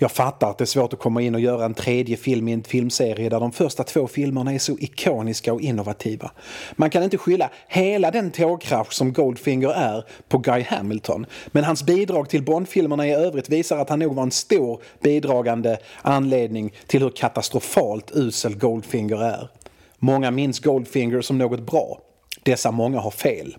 Jag 0.02 0.12
fattar 0.12 0.50
att 0.50 0.58
det 0.58 0.64
är 0.64 0.66
svårt 0.66 0.94
att 0.94 1.00
komma 1.00 1.22
in 1.22 1.36
och 1.36 1.42
göra 1.42 1.66
en 1.66 1.74
tredje 1.74 2.18
film 2.18 2.48
i 2.48 2.54
en 2.54 2.64
filmserie 2.64 3.30
där 3.30 3.40
de 3.40 3.52
första 3.52 3.84
två 3.84 4.08
filmerna 4.08 4.54
är 4.54 4.60
så 4.60 4.78
ikoniska 4.80 5.54
och 5.54 5.62
innovativa. 5.62 6.32
Man 6.76 6.90
kan 6.90 7.04
inte 7.04 7.18
skylla 7.18 7.50
hela 7.68 8.12
den 8.12 8.32
tågkrasch 8.32 8.94
som 8.94 9.14
Goldfinger 9.14 9.70
är 9.70 10.06
på 10.28 10.38
Guy 10.38 10.64
Hamilton. 10.64 11.26
Men 11.48 11.64
hans 11.64 11.84
bidrag 11.84 12.30
till 12.30 12.44
Bondfilmerna 12.44 13.08
i 13.08 13.14
övrigt 13.14 13.50
visar 13.50 13.78
att 13.78 13.90
han 13.90 14.00
nog 14.00 14.16
var 14.16 14.24
en 14.24 14.32
stor 14.32 14.82
bidragande 15.04 15.78
anledning 16.02 16.74
till 16.88 17.02
hur 17.02 17.10
katastrofalt 17.10 18.12
usel 18.14 18.56
Goldfinger 18.56 19.24
är. 19.24 19.50
Många 20.00 20.32
minns 20.32 20.60
Goldfinger 20.60 21.22
som 21.22 21.38
något 21.38 21.60
bra. 21.60 22.00
Dessa 22.44 22.72
många 22.72 23.00
har 23.00 23.12
fel. 23.12 23.56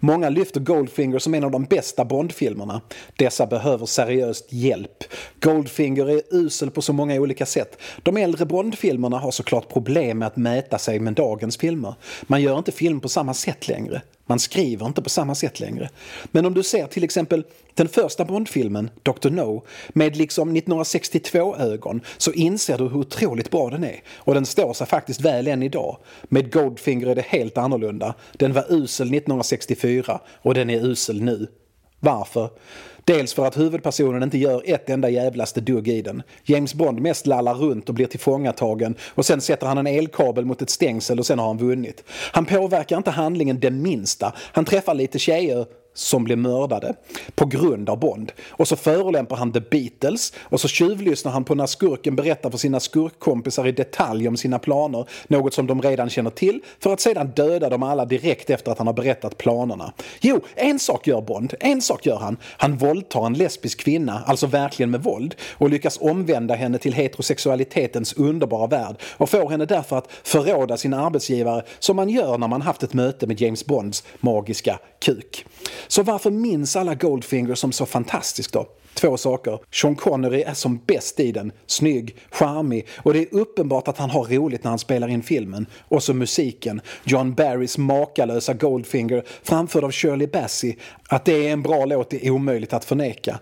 Många 0.00 0.28
lyfter 0.28 0.60
Goldfinger 0.60 1.18
som 1.18 1.34
en 1.34 1.44
av 1.44 1.50
de 1.50 1.64
bästa 1.64 2.04
Bondfilmerna. 2.04 2.80
Dessa 3.16 3.46
behöver 3.46 3.86
seriöst 3.86 4.52
hjälp. 4.52 5.04
Goldfinger 5.40 6.10
är 6.10 6.22
usel 6.30 6.70
på 6.70 6.82
så 6.82 6.92
många 6.92 7.14
olika 7.14 7.46
sätt. 7.46 7.78
De 8.02 8.16
äldre 8.16 8.46
Bondfilmerna 8.46 9.18
har 9.18 9.30
såklart 9.30 9.68
problem 9.68 10.18
med 10.18 10.26
att 10.26 10.36
mäta 10.36 10.78
sig 10.78 11.00
med 11.00 11.12
dagens 11.12 11.56
filmer. 11.56 11.94
Man 12.22 12.42
gör 12.42 12.58
inte 12.58 12.72
film 12.72 13.00
på 13.00 13.08
samma 13.08 13.34
sätt 13.34 13.68
längre. 13.68 14.02
Man 14.26 14.38
skriver 14.38 14.86
inte 14.86 15.02
på 15.02 15.10
samma 15.10 15.34
sätt 15.34 15.60
längre. 15.60 15.90
Men 16.24 16.46
om 16.46 16.54
du 16.54 16.62
ser 16.62 16.86
till 16.86 17.04
exempel 17.04 17.44
den 17.74 17.88
första 17.88 18.24
Bondfilmen, 18.24 18.90
Dr. 19.02 19.30
No, 19.30 19.64
med 19.88 20.16
liksom 20.16 20.56
1962-ögon 20.56 22.00
så 22.16 22.32
inser 22.32 22.78
du 22.78 22.84
hur 22.84 22.96
otroligt 22.96 23.50
bra 23.50 23.70
den 23.70 23.84
är. 23.84 24.02
Och 24.16 24.34
den 24.34 24.46
står 24.46 24.72
sig 24.72 24.86
faktiskt 24.86 25.20
väl 25.20 25.48
än 25.48 25.62
idag. 25.62 25.96
Med 26.22 26.52
Goldfinger 26.52 27.06
är 27.06 27.14
det 27.14 27.26
helt 27.26 27.58
annorlunda. 27.58 28.14
Den 28.32 28.52
var 28.52 28.64
usel 28.68 29.06
1964 29.06 30.20
och 30.42 30.54
den 30.54 30.70
är 30.70 30.86
usel 30.86 31.22
nu. 31.22 31.46
Varför? 32.00 32.50
Dels 33.04 33.34
för 33.34 33.46
att 33.46 33.58
huvudpersonen 33.58 34.22
inte 34.22 34.38
gör 34.38 34.62
ett 34.64 34.90
enda 34.90 35.08
jävlaste 35.08 35.60
dugg 35.60 35.88
i 35.88 36.02
den. 36.02 36.22
James 36.44 36.74
Bond 36.74 37.00
mest 37.00 37.26
lallar 37.26 37.54
runt 37.54 37.88
och 37.88 37.94
blir 37.94 38.06
tillfångatagen 38.06 38.94
och 39.08 39.26
sen 39.26 39.40
sätter 39.40 39.66
han 39.66 39.78
en 39.78 39.86
elkabel 39.86 40.44
mot 40.44 40.62
ett 40.62 40.70
stängsel 40.70 41.18
och 41.18 41.26
sen 41.26 41.38
har 41.38 41.46
han 41.46 41.58
vunnit. 41.58 42.04
Han 42.08 42.44
påverkar 42.46 42.96
inte 42.96 43.10
handlingen 43.10 43.60
det 43.60 43.70
minsta. 43.70 44.32
Han 44.36 44.64
träffar 44.64 44.94
lite 44.94 45.18
tjejer 45.18 45.66
som 45.94 46.24
blir 46.24 46.36
mördade 46.36 46.94
på 47.34 47.46
grund 47.46 47.90
av 47.90 47.98
Bond. 47.98 48.32
Och 48.50 48.68
så 48.68 48.76
förolämpar 48.76 49.36
han 49.36 49.52
The 49.52 49.60
Beatles 49.60 50.32
och 50.38 50.60
så 50.60 50.68
tjuvlyssnar 50.68 51.32
han 51.32 51.44
på 51.44 51.54
när 51.54 51.66
skurken 51.66 52.16
berättar 52.16 52.50
för 52.50 52.58
sina 52.58 52.80
skurkkompisar 52.80 53.66
i 53.66 53.72
detalj 53.72 54.28
om 54.28 54.36
sina 54.36 54.58
planer, 54.58 55.06
något 55.28 55.54
som 55.54 55.66
de 55.66 55.82
redan 55.82 56.10
känner 56.10 56.30
till, 56.30 56.60
för 56.80 56.92
att 56.92 57.00
sedan 57.00 57.32
döda 57.36 57.68
dem 57.68 57.82
alla 57.82 58.04
direkt 58.04 58.50
efter 58.50 58.72
att 58.72 58.78
han 58.78 58.86
har 58.86 58.94
berättat 58.94 59.38
planerna. 59.38 59.92
Jo, 60.20 60.40
en 60.54 60.78
sak 60.78 61.06
gör 61.06 61.20
Bond, 61.20 61.54
en 61.60 61.82
sak 61.82 62.06
gör 62.06 62.16
han. 62.16 62.36
Han 62.56 62.76
våldtar 62.76 63.26
en 63.26 63.34
lesbisk 63.34 63.80
kvinna, 63.80 64.22
alltså 64.26 64.46
verkligen 64.46 64.90
med 64.90 65.02
våld, 65.02 65.34
och 65.52 65.70
lyckas 65.70 65.98
omvända 66.00 66.54
henne 66.54 66.78
till 66.78 66.92
heterosexualitetens 66.92 68.12
underbara 68.12 68.66
värld 68.66 68.96
och 69.16 69.30
får 69.30 69.50
henne 69.50 69.66
därför 69.66 69.98
att 69.98 70.12
förråda 70.22 70.76
sin 70.76 70.94
arbetsgivare 70.94 71.62
som 71.78 71.96
man 71.96 72.08
gör 72.08 72.38
när 72.38 72.48
man 72.48 72.62
haft 72.62 72.82
ett 72.82 72.94
möte 72.94 73.26
med 73.26 73.40
James 73.40 73.66
Bonds 73.66 74.04
magiska 74.20 74.78
kuk. 74.98 75.46
Så 75.88 76.02
varför 76.02 76.30
minns 76.30 76.76
alla 76.76 76.94
Goldfinger 76.94 77.54
som 77.54 77.72
så 77.72 77.86
fantastisk 77.86 78.52
då? 78.52 78.66
Två 78.94 79.16
saker. 79.16 79.58
Sean 79.72 79.96
Connery 79.96 80.42
är 80.42 80.54
som 80.54 80.80
bäst 80.86 81.20
i 81.20 81.32
den. 81.32 81.52
Snygg, 81.66 82.16
charmig 82.30 82.86
och 82.96 83.12
det 83.12 83.18
är 83.18 83.34
uppenbart 83.34 83.88
att 83.88 83.98
han 83.98 84.10
har 84.10 84.24
roligt 84.24 84.64
när 84.64 84.70
han 84.70 84.78
spelar 84.78 85.08
in 85.08 85.22
filmen. 85.22 85.66
Och 85.88 86.02
så 86.02 86.14
musiken. 86.14 86.80
John 87.04 87.34
Barrys 87.34 87.78
makalösa 87.78 88.54
Goldfinger 88.54 89.24
framförd 89.42 89.84
av 89.84 89.92
Shirley 89.92 90.26
Bassey. 90.26 90.76
Att 91.08 91.24
det 91.24 91.48
är 91.48 91.52
en 91.52 91.62
bra 91.62 91.84
låt 91.84 92.12
är 92.12 92.30
omöjligt 92.30 92.72
att 92.72 92.84
förneka. 92.84 93.38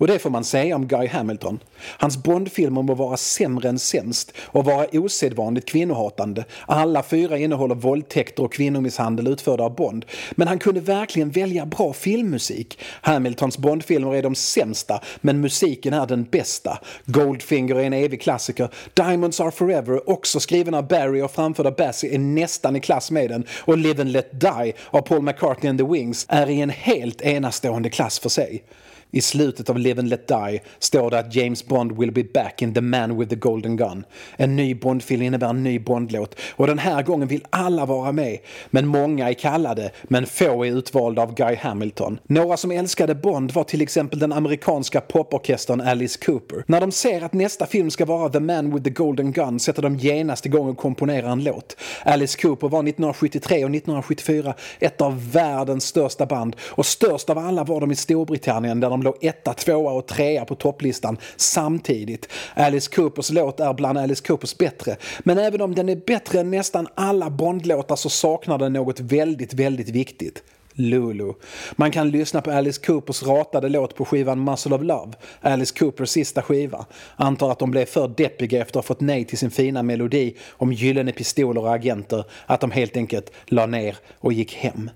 Och 0.00 0.06
det 0.06 0.18
får 0.18 0.30
man 0.30 0.44
säga 0.44 0.76
om 0.76 0.86
Guy 0.86 1.06
Hamilton. 1.06 1.58
Hans 1.98 2.16
Bondfilmer 2.16 2.82
må 2.82 2.94
vara 2.94 3.16
sämre 3.16 3.68
än 3.68 3.78
sämst 3.78 4.32
och 4.38 4.64
vara 4.64 4.86
osedvanligt 4.92 5.68
kvinnohatande. 5.68 6.44
Alla 6.66 7.02
fyra 7.02 7.38
innehåller 7.38 7.74
våldtäkter 7.74 8.42
och 8.42 8.52
kvinnomisshandel 8.52 9.26
utförda 9.26 9.64
av 9.64 9.74
Bond. 9.74 10.04
Men 10.30 10.48
han 10.48 10.58
kunde 10.58 10.80
verkligen 10.80 11.30
välja 11.30 11.66
bra 11.66 11.92
filmmusik. 11.92 12.78
Hamiltons 13.00 13.58
Bondfilmer 13.58 14.14
är 14.14 14.22
de 14.22 14.34
sämsta, 14.34 15.00
men 15.20 15.40
musiken 15.40 15.94
är 15.94 16.06
den 16.06 16.24
bästa. 16.24 16.78
Goldfinger 17.04 17.74
är 17.74 17.84
en 17.84 17.92
evig 17.92 18.22
klassiker. 18.22 18.68
Diamonds 18.94 19.40
are 19.40 19.50
forever, 19.50 20.10
också 20.10 20.40
skriven 20.40 20.74
av 20.74 20.88
Barry 20.88 21.22
och 21.22 21.30
framförd 21.30 21.66
av 21.66 21.76
Bassey, 21.76 22.14
är 22.14 22.18
nästan 22.18 22.76
i 22.76 22.80
klass 22.80 23.10
med 23.10 23.30
den. 23.30 23.46
Och 23.60 23.78
Live 23.78 24.00
and 24.00 24.12
Let 24.12 24.40
Die 24.40 24.72
av 24.90 25.00
Paul 25.00 25.22
McCartney 25.22 25.70
and 25.70 25.78
the 25.78 25.84
Wings 25.84 26.26
är 26.28 26.50
i 26.50 26.60
en 26.60 26.70
helt 26.70 27.22
enastående 27.22 27.90
klass 27.90 28.18
för 28.18 28.28
sig. 28.28 28.62
I 29.10 29.20
slutet 29.20 29.70
av 29.70 29.78
Live 29.78 30.00
and 30.00 30.08
Let 30.08 30.28
Die 30.28 30.60
står 30.78 31.10
det 31.10 31.18
att 31.18 31.34
James 31.34 31.66
Bond 31.66 31.98
will 31.98 32.12
be 32.12 32.24
back 32.24 32.62
in 32.62 32.74
The 32.74 32.80
Man 32.80 33.18
with 33.18 33.30
the 33.30 33.36
Golden 33.36 33.76
Gun. 33.76 34.04
En 34.36 34.56
ny 34.56 34.74
Bond-film 34.74 35.22
innebär 35.22 35.48
en 35.48 35.62
ny 35.62 35.78
Bond-låt 35.78 36.36
och 36.50 36.66
den 36.66 36.78
här 36.78 37.02
gången 37.02 37.28
vill 37.28 37.44
alla 37.50 37.86
vara 37.86 38.12
med. 38.12 38.38
Men 38.70 38.86
många 38.86 39.28
är 39.28 39.34
kallade, 39.34 39.90
men 40.02 40.26
få 40.26 40.64
är 40.64 40.70
utvalda 40.78 41.22
av 41.22 41.34
Guy 41.34 41.56
Hamilton. 41.56 42.18
Några 42.26 42.56
som 42.56 42.70
älskade 42.70 43.14
Bond 43.14 43.52
var 43.52 43.64
till 43.64 43.82
exempel 43.82 44.18
den 44.18 44.32
amerikanska 44.32 45.00
poporkestern 45.00 45.80
Alice 45.80 46.18
Cooper. 46.26 46.64
När 46.66 46.80
de 46.80 46.92
ser 46.92 47.22
att 47.22 47.32
nästa 47.32 47.66
film 47.66 47.90
ska 47.90 48.04
vara 48.04 48.28
The 48.28 48.40
Man 48.40 48.74
with 48.74 48.84
the 48.84 48.90
Golden 48.90 49.32
Gun 49.32 49.60
sätter 49.60 49.82
de 49.82 49.96
genast 49.96 50.46
igång 50.46 50.68
och 50.68 50.76
komponerar 50.76 51.32
en 51.32 51.44
låt. 51.44 51.76
Alice 52.04 52.38
Cooper 52.42 52.68
var 52.68 52.78
1973 52.78 53.54
och 53.64 53.70
1974 53.70 54.54
ett 54.80 55.00
av 55.00 55.30
världens 55.32 55.84
största 55.84 56.26
band 56.26 56.56
och 56.62 56.86
störst 56.86 57.30
av 57.30 57.38
alla 57.38 57.64
var 57.64 57.80
de 57.80 57.90
i 57.90 57.96
Storbritannien 57.96 58.80
där 58.80 58.90
de 58.90 58.99
de 59.00 59.04
låg 59.04 59.24
etta, 59.24 59.54
tvåa 59.54 59.92
och 59.92 60.06
trea 60.06 60.44
på 60.44 60.54
topplistan 60.54 61.18
samtidigt. 61.36 62.28
Alice 62.54 62.90
Coopers 62.90 63.30
låt 63.30 63.60
är 63.60 63.74
bland 63.74 63.98
Alice 63.98 64.22
Coopers 64.26 64.58
bättre, 64.58 64.96
men 65.20 65.38
även 65.38 65.60
om 65.60 65.74
den 65.74 65.88
är 65.88 65.96
bättre 66.06 66.40
än 66.40 66.50
nästan 66.50 66.88
alla 66.94 67.30
Bondlåtar 67.30 67.96
så 67.96 68.08
saknar 68.08 68.58
den 68.58 68.72
något 68.72 69.00
väldigt, 69.00 69.54
väldigt 69.54 69.88
viktigt. 69.88 70.42
Lulu. 70.72 71.32
Man 71.72 71.90
kan 71.90 72.10
lyssna 72.10 72.40
på 72.40 72.50
Alice 72.50 72.80
Coopers 72.86 73.22
ratade 73.22 73.68
låt 73.68 73.94
på 73.94 74.04
skivan 74.04 74.44
Muscle 74.44 74.74
of 74.74 74.82
Love, 74.82 75.12
Alice 75.40 75.78
Coopers 75.78 76.08
sista 76.08 76.42
skiva. 76.42 76.86
Antar 77.16 77.52
att 77.52 77.58
de 77.58 77.70
blev 77.70 77.84
för 77.84 78.08
deppiga 78.08 78.62
efter 78.62 78.78
att 78.78 78.84
ha 78.84 78.94
fått 78.94 79.00
nej 79.00 79.24
till 79.24 79.38
sin 79.38 79.50
fina 79.50 79.82
melodi 79.82 80.36
om 80.50 80.72
gyllene 80.72 81.12
pistoler 81.12 81.60
och 81.60 81.74
agenter 81.74 82.24
att 82.46 82.60
de 82.60 82.70
helt 82.70 82.96
enkelt 82.96 83.32
la 83.46 83.66
ner 83.66 83.96
och 84.18 84.32
gick 84.32 84.54
hem. 84.54 84.90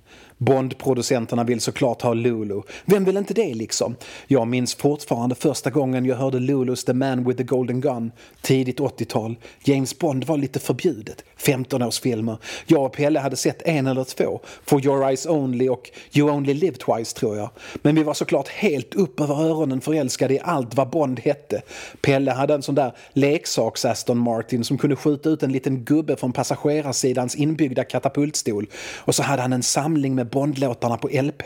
Bondproducenterna 0.44 1.44
vill 1.44 1.60
såklart 1.60 2.02
ha 2.02 2.14
Lulu. 2.14 2.62
Vem 2.84 3.04
vill 3.04 3.16
inte 3.16 3.34
det 3.34 3.54
liksom? 3.54 3.96
Jag 4.26 4.48
minns 4.48 4.74
fortfarande 4.74 5.34
första 5.34 5.70
gången 5.70 6.04
jag 6.04 6.16
hörde 6.16 6.38
Lulus 6.38 6.84
The 6.84 6.92
Man 6.92 7.24
with 7.24 7.36
the 7.36 7.44
Golden 7.44 7.80
Gun, 7.80 8.12
tidigt 8.42 8.80
80-tal. 8.80 9.36
James 9.64 9.98
Bond 9.98 10.24
var 10.24 10.36
lite 10.36 10.60
förbjudet. 10.60 11.24
15-årsfilmer. 11.44 12.36
Jag 12.66 12.84
och 12.84 12.92
Pelle 12.92 13.20
hade 13.20 13.36
sett 13.36 13.62
en 13.62 13.86
eller 13.86 14.04
två, 14.04 14.40
For 14.64 14.84
Your 14.84 15.06
Eyes 15.06 15.26
Only 15.26 15.68
och 15.68 15.90
You 16.12 16.30
Only 16.30 16.54
Live 16.54 16.76
Twice 16.76 17.16
tror 17.16 17.36
jag. 17.36 17.50
Men 17.74 17.94
vi 17.94 18.02
var 18.02 18.14
såklart 18.14 18.48
helt 18.48 18.94
upp 18.94 19.20
över 19.20 19.34
öronen 19.34 19.80
förälskade 19.80 20.34
i 20.34 20.40
allt 20.42 20.74
vad 20.74 20.90
Bond 20.90 21.20
hette. 21.20 21.62
Pelle 22.00 22.30
hade 22.30 22.54
en 22.54 22.62
sån 22.62 22.74
där 22.74 22.92
leksaks 23.12 23.84
Aston 23.84 24.18
Martin 24.18 24.64
som 24.64 24.78
kunde 24.78 24.96
skjuta 24.96 25.28
ut 25.28 25.42
en 25.42 25.52
liten 25.52 25.84
gubbe 25.84 26.16
från 26.16 26.32
passagerarsidans 26.32 27.34
inbyggda 27.34 27.84
katapultstol. 27.84 28.66
Och 28.96 29.14
så 29.14 29.22
hade 29.22 29.42
han 29.42 29.52
en 29.52 29.62
samling 29.62 30.14
med 30.14 30.30
Bondlåtarna 30.34 30.96
på 30.96 31.08
LP. 31.08 31.42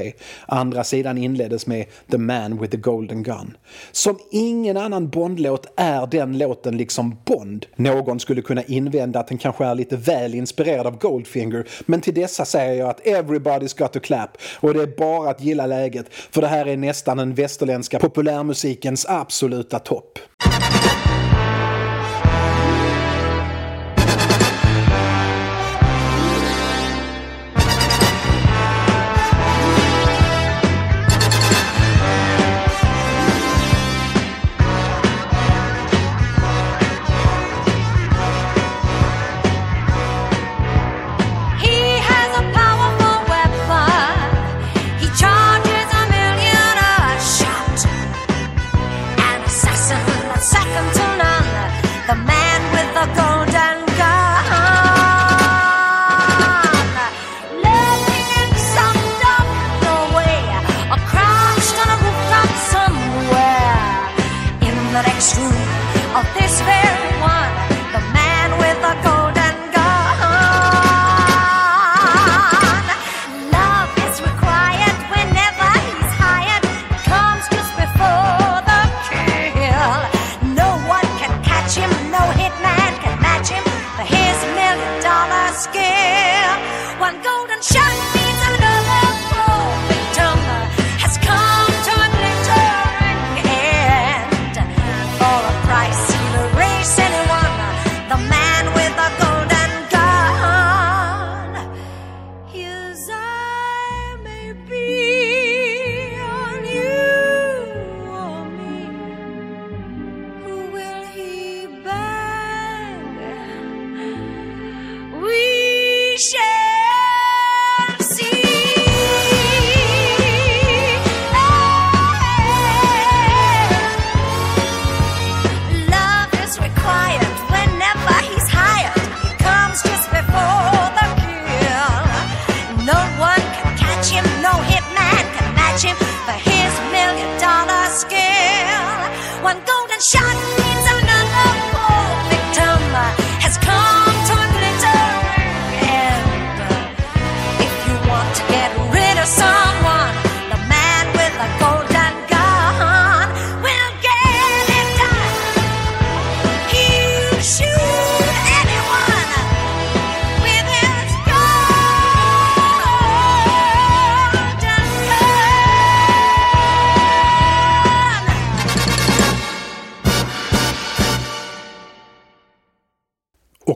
Andra 0.46 0.85
sidan 0.85 1.18
inleddes 1.18 1.66
med 1.66 1.87
The 2.11 2.18
Man 2.18 2.61
with 2.61 2.70
the 2.70 2.77
Golden 2.77 3.22
Gun. 3.22 3.57
Som 3.92 4.18
ingen 4.31 4.77
annan 4.77 5.09
Bondlåt 5.09 5.66
är 5.77 6.07
den 6.07 6.38
låten 6.38 6.77
liksom 6.77 7.16
Bond. 7.24 7.66
Någon 7.77 8.20
skulle 8.20 8.42
kunna 8.42 8.62
invända 8.62 9.20
att 9.20 9.29
den 9.29 9.38
kanske 9.38 9.64
är 9.64 9.74
lite 9.74 9.96
väl 9.96 10.35
inspirerad 10.35 10.87
av 10.87 10.98
Goldfinger, 10.98 11.68
men 11.87 12.01
till 12.01 12.14
dessa 12.14 12.44
säger 12.44 12.74
jag 12.74 12.88
att 12.88 13.01
everybody's 13.01 13.79
got 13.79 13.92
to 13.92 14.01
clap 14.01 14.31
och 14.61 14.74
det 14.74 14.83
är 14.83 14.96
bara 14.98 15.31
att 15.31 15.42
gilla 15.42 15.66
läget 15.66 16.07
för 16.11 16.40
det 16.40 16.48
här 16.48 16.66
är 16.66 16.77
nästan 16.77 17.16
den 17.16 17.35
västerländska 17.35 17.98
populärmusikens 17.98 19.07
absoluta 19.09 19.79
topp. 19.79 20.18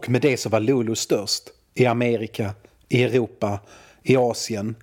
Och 0.03 0.09
med 0.09 0.23
det 0.23 0.37
så 0.37 0.49
var 0.49 0.61
Lulu 0.61 0.95
störst. 0.95 1.43
I 1.75 1.87
Amerika, 1.87 2.55
i 2.89 3.03
Europa, 3.03 3.61
i 4.03 4.17
Asien. 4.17 4.75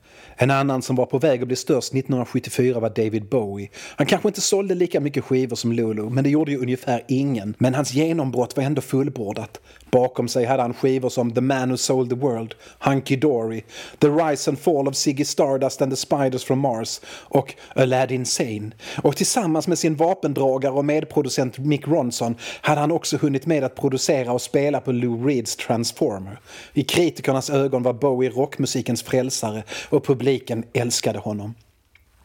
En 0.42 0.52
annan 0.52 0.82
som 0.82 0.96
var 0.96 1.06
på 1.06 1.18
väg 1.18 1.42
att 1.42 1.48
bli 1.48 1.56
störst 1.56 1.94
1974 1.94 2.80
var 2.80 2.90
David 2.90 3.26
Bowie. 3.26 3.70
Han 3.96 4.08
kanske 4.08 4.28
inte 4.28 4.42
sålde 4.42 4.76
lika 4.76 5.00
mycket 5.00 5.24
skivor 5.24 5.56
som 5.56 5.72
Lulu, 5.72 6.10
men 6.10 6.24
det 6.24 6.30
gjorde 6.30 6.52
ju 6.52 6.58
ungefär 6.58 7.04
ingen. 7.08 7.56
Men 7.58 7.74
hans 7.76 7.94
genombrott 7.94 8.58
var 8.58 8.64
ändå 8.64 8.82
fullbordat. 8.82 9.60
Bakom 9.92 10.28
sig 10.28 10.46
hade 10.46 10.62
han 10.62 10.74
skivor 10.74 11.10
som 11.10 11.32
The 11.32 11.42
Man 11.42 11.70
Who 11.70 11.78
Sold 11.78 12.10
the 12.10 12.16
World, 12.16 12.56
Hunky 12.80 13.16
Dory, 13.16 13.62
The 14.00 14.08
Rise 14.08 14.52
and 14.52 14.60
Fall 14.60 14.88
of 14.88 14.96
Ziggy 14.96 15.26
Stardust 15.26 15.82
and 15.82 15.92
the 15.92 15.96
Spiders 15.96 16.44
from 16.44 16.60
Mars 16.60 17.02
och 17.22 17.54
Aladdin 17.76 18.26
Sane. 18.26 18.72
Och 19.04 19.16
tillsammans 19.16 19.68
med 19.68 19.80
sin 19.80 19.96
vapendragare 19.96 20.74
och 20.74 20.86
medproducent 20.86 21.58
Mick 21.58 21.88
Ronson 21.88 22.36
hade 22.62 22.82
han 22.82 22.92
också 22.92 23.18
hunnit 23.18 23.46
med 23.46 23.64
att 23.64 23.76
producera 23.76 24.34
och 24.34 24.42
spela 24.42 24.82
på 24.82 24.92
Lou 24.92 25.28
Reeds 25.28 25.56
Transformer. 25.56 26.40
I 26.74 26.84
kritikernas 26.84 27.50
ögon 27.50 27.84
var 27.84 27.94
Bowie 27.94 28.30
rockmusikens 28.30 29.04
frälsare 29.04 29.64
och 30.00 30.06
publiken 30.06 30.64
älskade 30.74 31.20
honom. 31.20 31.54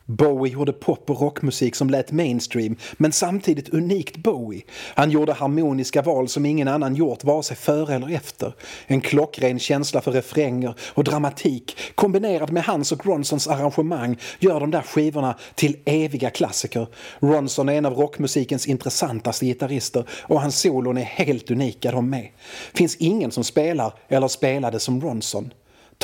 Bowie 0.07 0.53
gjorde 0.53 0.73
pop 0.73 1.11
och 1.11 1.21
rockmusik 1.21 1.75
som 1.75 1.91
lät 1.91 2.13
mainstream, 2.13 2.77
men 2.97 3.13
samtidigt 3.13 3.69
unikt 3.69 4.17
Bowie. 4.17 4.63
Han 4.95 5.11
gjorde 5.11 5.33
harmoniska 5.33 6.03
val 6.03 6.29
som 6.29 6.47
ingen 6.47 6.69
annan 6.69 6.95
gjort 6.95 7.25
vare 7.25 7.43
sig 7.43 7.57
före 7.57 7.95
eller 7.95 8.15
efter. 8.15 8.53
En 8.87 9.01
klockren 9.01 9.59
känsla 9.59 10.01
för 10.01 10.13
refränger 10.13 10.75
och 10.95 11.05
dramatik 11.05 11.77
kombinerad 11.95 12.53
med 12.53 12.65
hans 12.65 12.93
och 12.93 13.07
Ronsons 13.07 13.49
arrangemang 13.49 14.19
gör 14.39 14.61
de 14.61 14.71
där 14.71 14.83
skivorna 14.83 15.39
till 15.55 15.77
eviga 15.85 16.31
klassiker. 16.31 16.87
Ronson 17.21 17.69
är 17.69 17.75
en 17.75 17.87
av 17.87 17.95
rockmusikens 17.95 18.67
intressantaste 18.67 19.47
gitarrister 19.47 20.05
och 20.23 20.41
hans 20.41 20.61
solon 20.61 20.99
är 20.99 21.05
helt 21.05 21.51
unika 21.51 21.93
de 21.93 22.11
med. 22.11 22.29
Finns 22.75 22.97
ingen 22.97 23.31
som 23.31 23.45
spelar 23.45 23.93
eller 24.09 24.29
spelade 24.29 24.81
som 24.81 25.01
Ronson. 25.01 25.51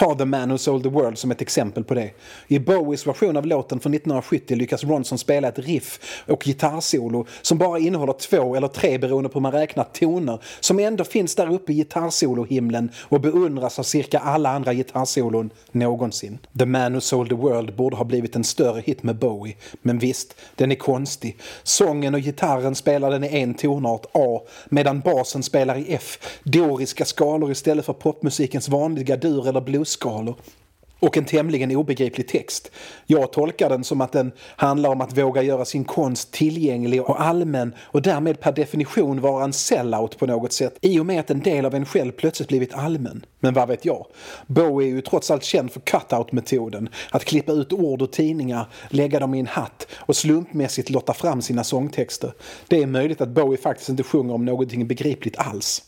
Ta 0.01 0.15
The 0.15 0.25
Man 0.25 0.51
Who 0.51 0.59
Sold 0.59 0.83
the 0.83 0.89
World 0.89 1.19
som 1.19 1.31
ett 1.31 1.43
exempel 1.43 1.85
på 1.85 1.95
det. 1.95 2.11
I 2.49 2.59
Bowies 2.59 3.07
version 3.07 3.37
av 3.37 3.47
låten 3.47 3.81
från 3.81 3.95
1970 3.95 4.57
lyckas 4.57 4.85
Ronson 4.85 5.19
spela 5.19 5.49
ett 5.49 5.59
riff 5.59 6.23
och 6.27 6.45
gitarrsolo 6.45 7.27
som 7.43 7.59
bara 7.59 7.79
innehåller 7.79 8.13
två 8.13 8.55
eller 8.55 8.69
tre 8.69 8.99
beroende 8.99 9.29
på 9.29 9.39
hur 9.39 9.43
man 9.43 9.53
räknar 9.53 9.85
toner 9.85 10.43
som 10.61 10.79
ändå 10.79 11.05
finns 11.05 11.35
där 11.35 11.53
uppe 11.53 11.73
i 11.73 11.75
gitarrsolohimlen 11.75 12.91
och 13.01 13.21
beundras 13.21 13.79
av 13.79 13.83
cirka 13.83 14.19
alla 14.19 14.51
andra 14.51 14.75
gitarrsolon 14.75 15.51
någonsin. 15.73 16.39
The 16.59 16.67
Man 16.67 16.95
Who 16.95 17.01
Sold 17.01 17.29
the 17.29 17.37
World 17.37 17.77
borde 17.77 17.97
ha 17.97 18.05
blivit 18.05 18.37
en 18.37 18.45
större 18.45 18.81
hit 18.81 19.03
med 19.03 19.17
Bowie, 19.17 19.57
men 19.83 19.99
visst, 19.99 20.37
den 20.57 20.71
är 20.71 20.77
konstig. 20.77 21.37
Sången 21.63 22.15
och 22.15 22.21
gitarren 22.21 22.75
spelar 22.75 23.11
den 23.11 23.25
i 23.25 23.39
en 23.41 23.55
tonart, 23.55 24.07
A, 24.13 24.41
medan 24.69 25.01
basen 25.01 25.43
spelar 25.43 25.77
i 25.77 25.95
F. 25.95 26.19
Doriska 26.45 27.05
skalor 27.05 27.51
istället 27.51 27.87
för 27.87 27.93
popmusikens 27.93 28.69
vanliga 28.69 29.17
dur 29.17 29.49
eller 29.49 29.61
blues 29.61 29.90
bluesskalor 29.91 30.37
och 31.01 31.17
en 31.17 31.25
tämligen 31.25 31.77
obegriplig 31.77 32.29
text. 32.29 32.71
Jag 33.07 33.33
tolkar 33.33 33.69
den 33.69 33.85
som 33.85 34.01
att 34.01 34.13
den 34.13 34.33
handlar 34.57 34.91
om 34.91 35.01
att 35.01 35.19
våga 35.19 35.43
göra 35.43 35.65
sin 35.65 35.85
konst 35.85 36.33
tillgänglig 36.33 37.03
och 37.03 37.21
allmän 37.21 37.75
och 37.81 38.03
därmed 38.03 38.41
per 38.41 38.53
definition 38.53 39.21
vara 39.21 39.45
en 39.45 39.53
sellout 39.53 40.19
på 40.19 40.27
något 40.27 40.53
sätt 40.53 40.79
i 40.81 41.01
och 41.01 41.07
med 41.07 41.21
att 41.21 41.31
en 41.31 41.41
del 41.41 41.65
av 41.65 41.75
en 41.75 41.87
själv 41.87 42.13
plötsligt 42.13 42.49
blivit 42.49 42.75
allmän. 42.75 43.25
Men 43.41 43.55
vad 43.55 43.69
vet 43.69 43.85
jag? 43.85 44.07
Bowie 44.47 44.89
är 44.89 44.95
ju 44.95 45.01
trots 45.01 45.31
allt 45.31 45.45
känd 45.45 45.73
för 45.73 45.81
cut-out-metoden. 45.81 46.89
Att 47.11 47.25
klippa 47.25 47.53
ut 47.53 47.73
ord 47.73 48.03
ur 48.03 48.07
tidningar, 48.07 48.67
lägga 48.89 49.21
dem 49.21 49.35
i 49.35 49.41
en 49.41 49.47
hatt 49.47 49.87
och 49.93 50.17
slumpmässigt 50.17 50.91
lotta 50.91 51.15
fram 51.15 51.43
sina 51.43 51.65
sångtexter. 51.65 52.33
Det 52.69 52.83
är 52.83 52.87
möjligt 52.87 53.21
att 53.21 53.29
Bowie 53.29 53.59
faktiskt 53.59 53.89
inte 53.89 54.03
sjunger 54.03 54.35
om 54.35 54.45
någonting 54.45 54.87
begripligt 54.87 55.39
alls. 55.39 55.83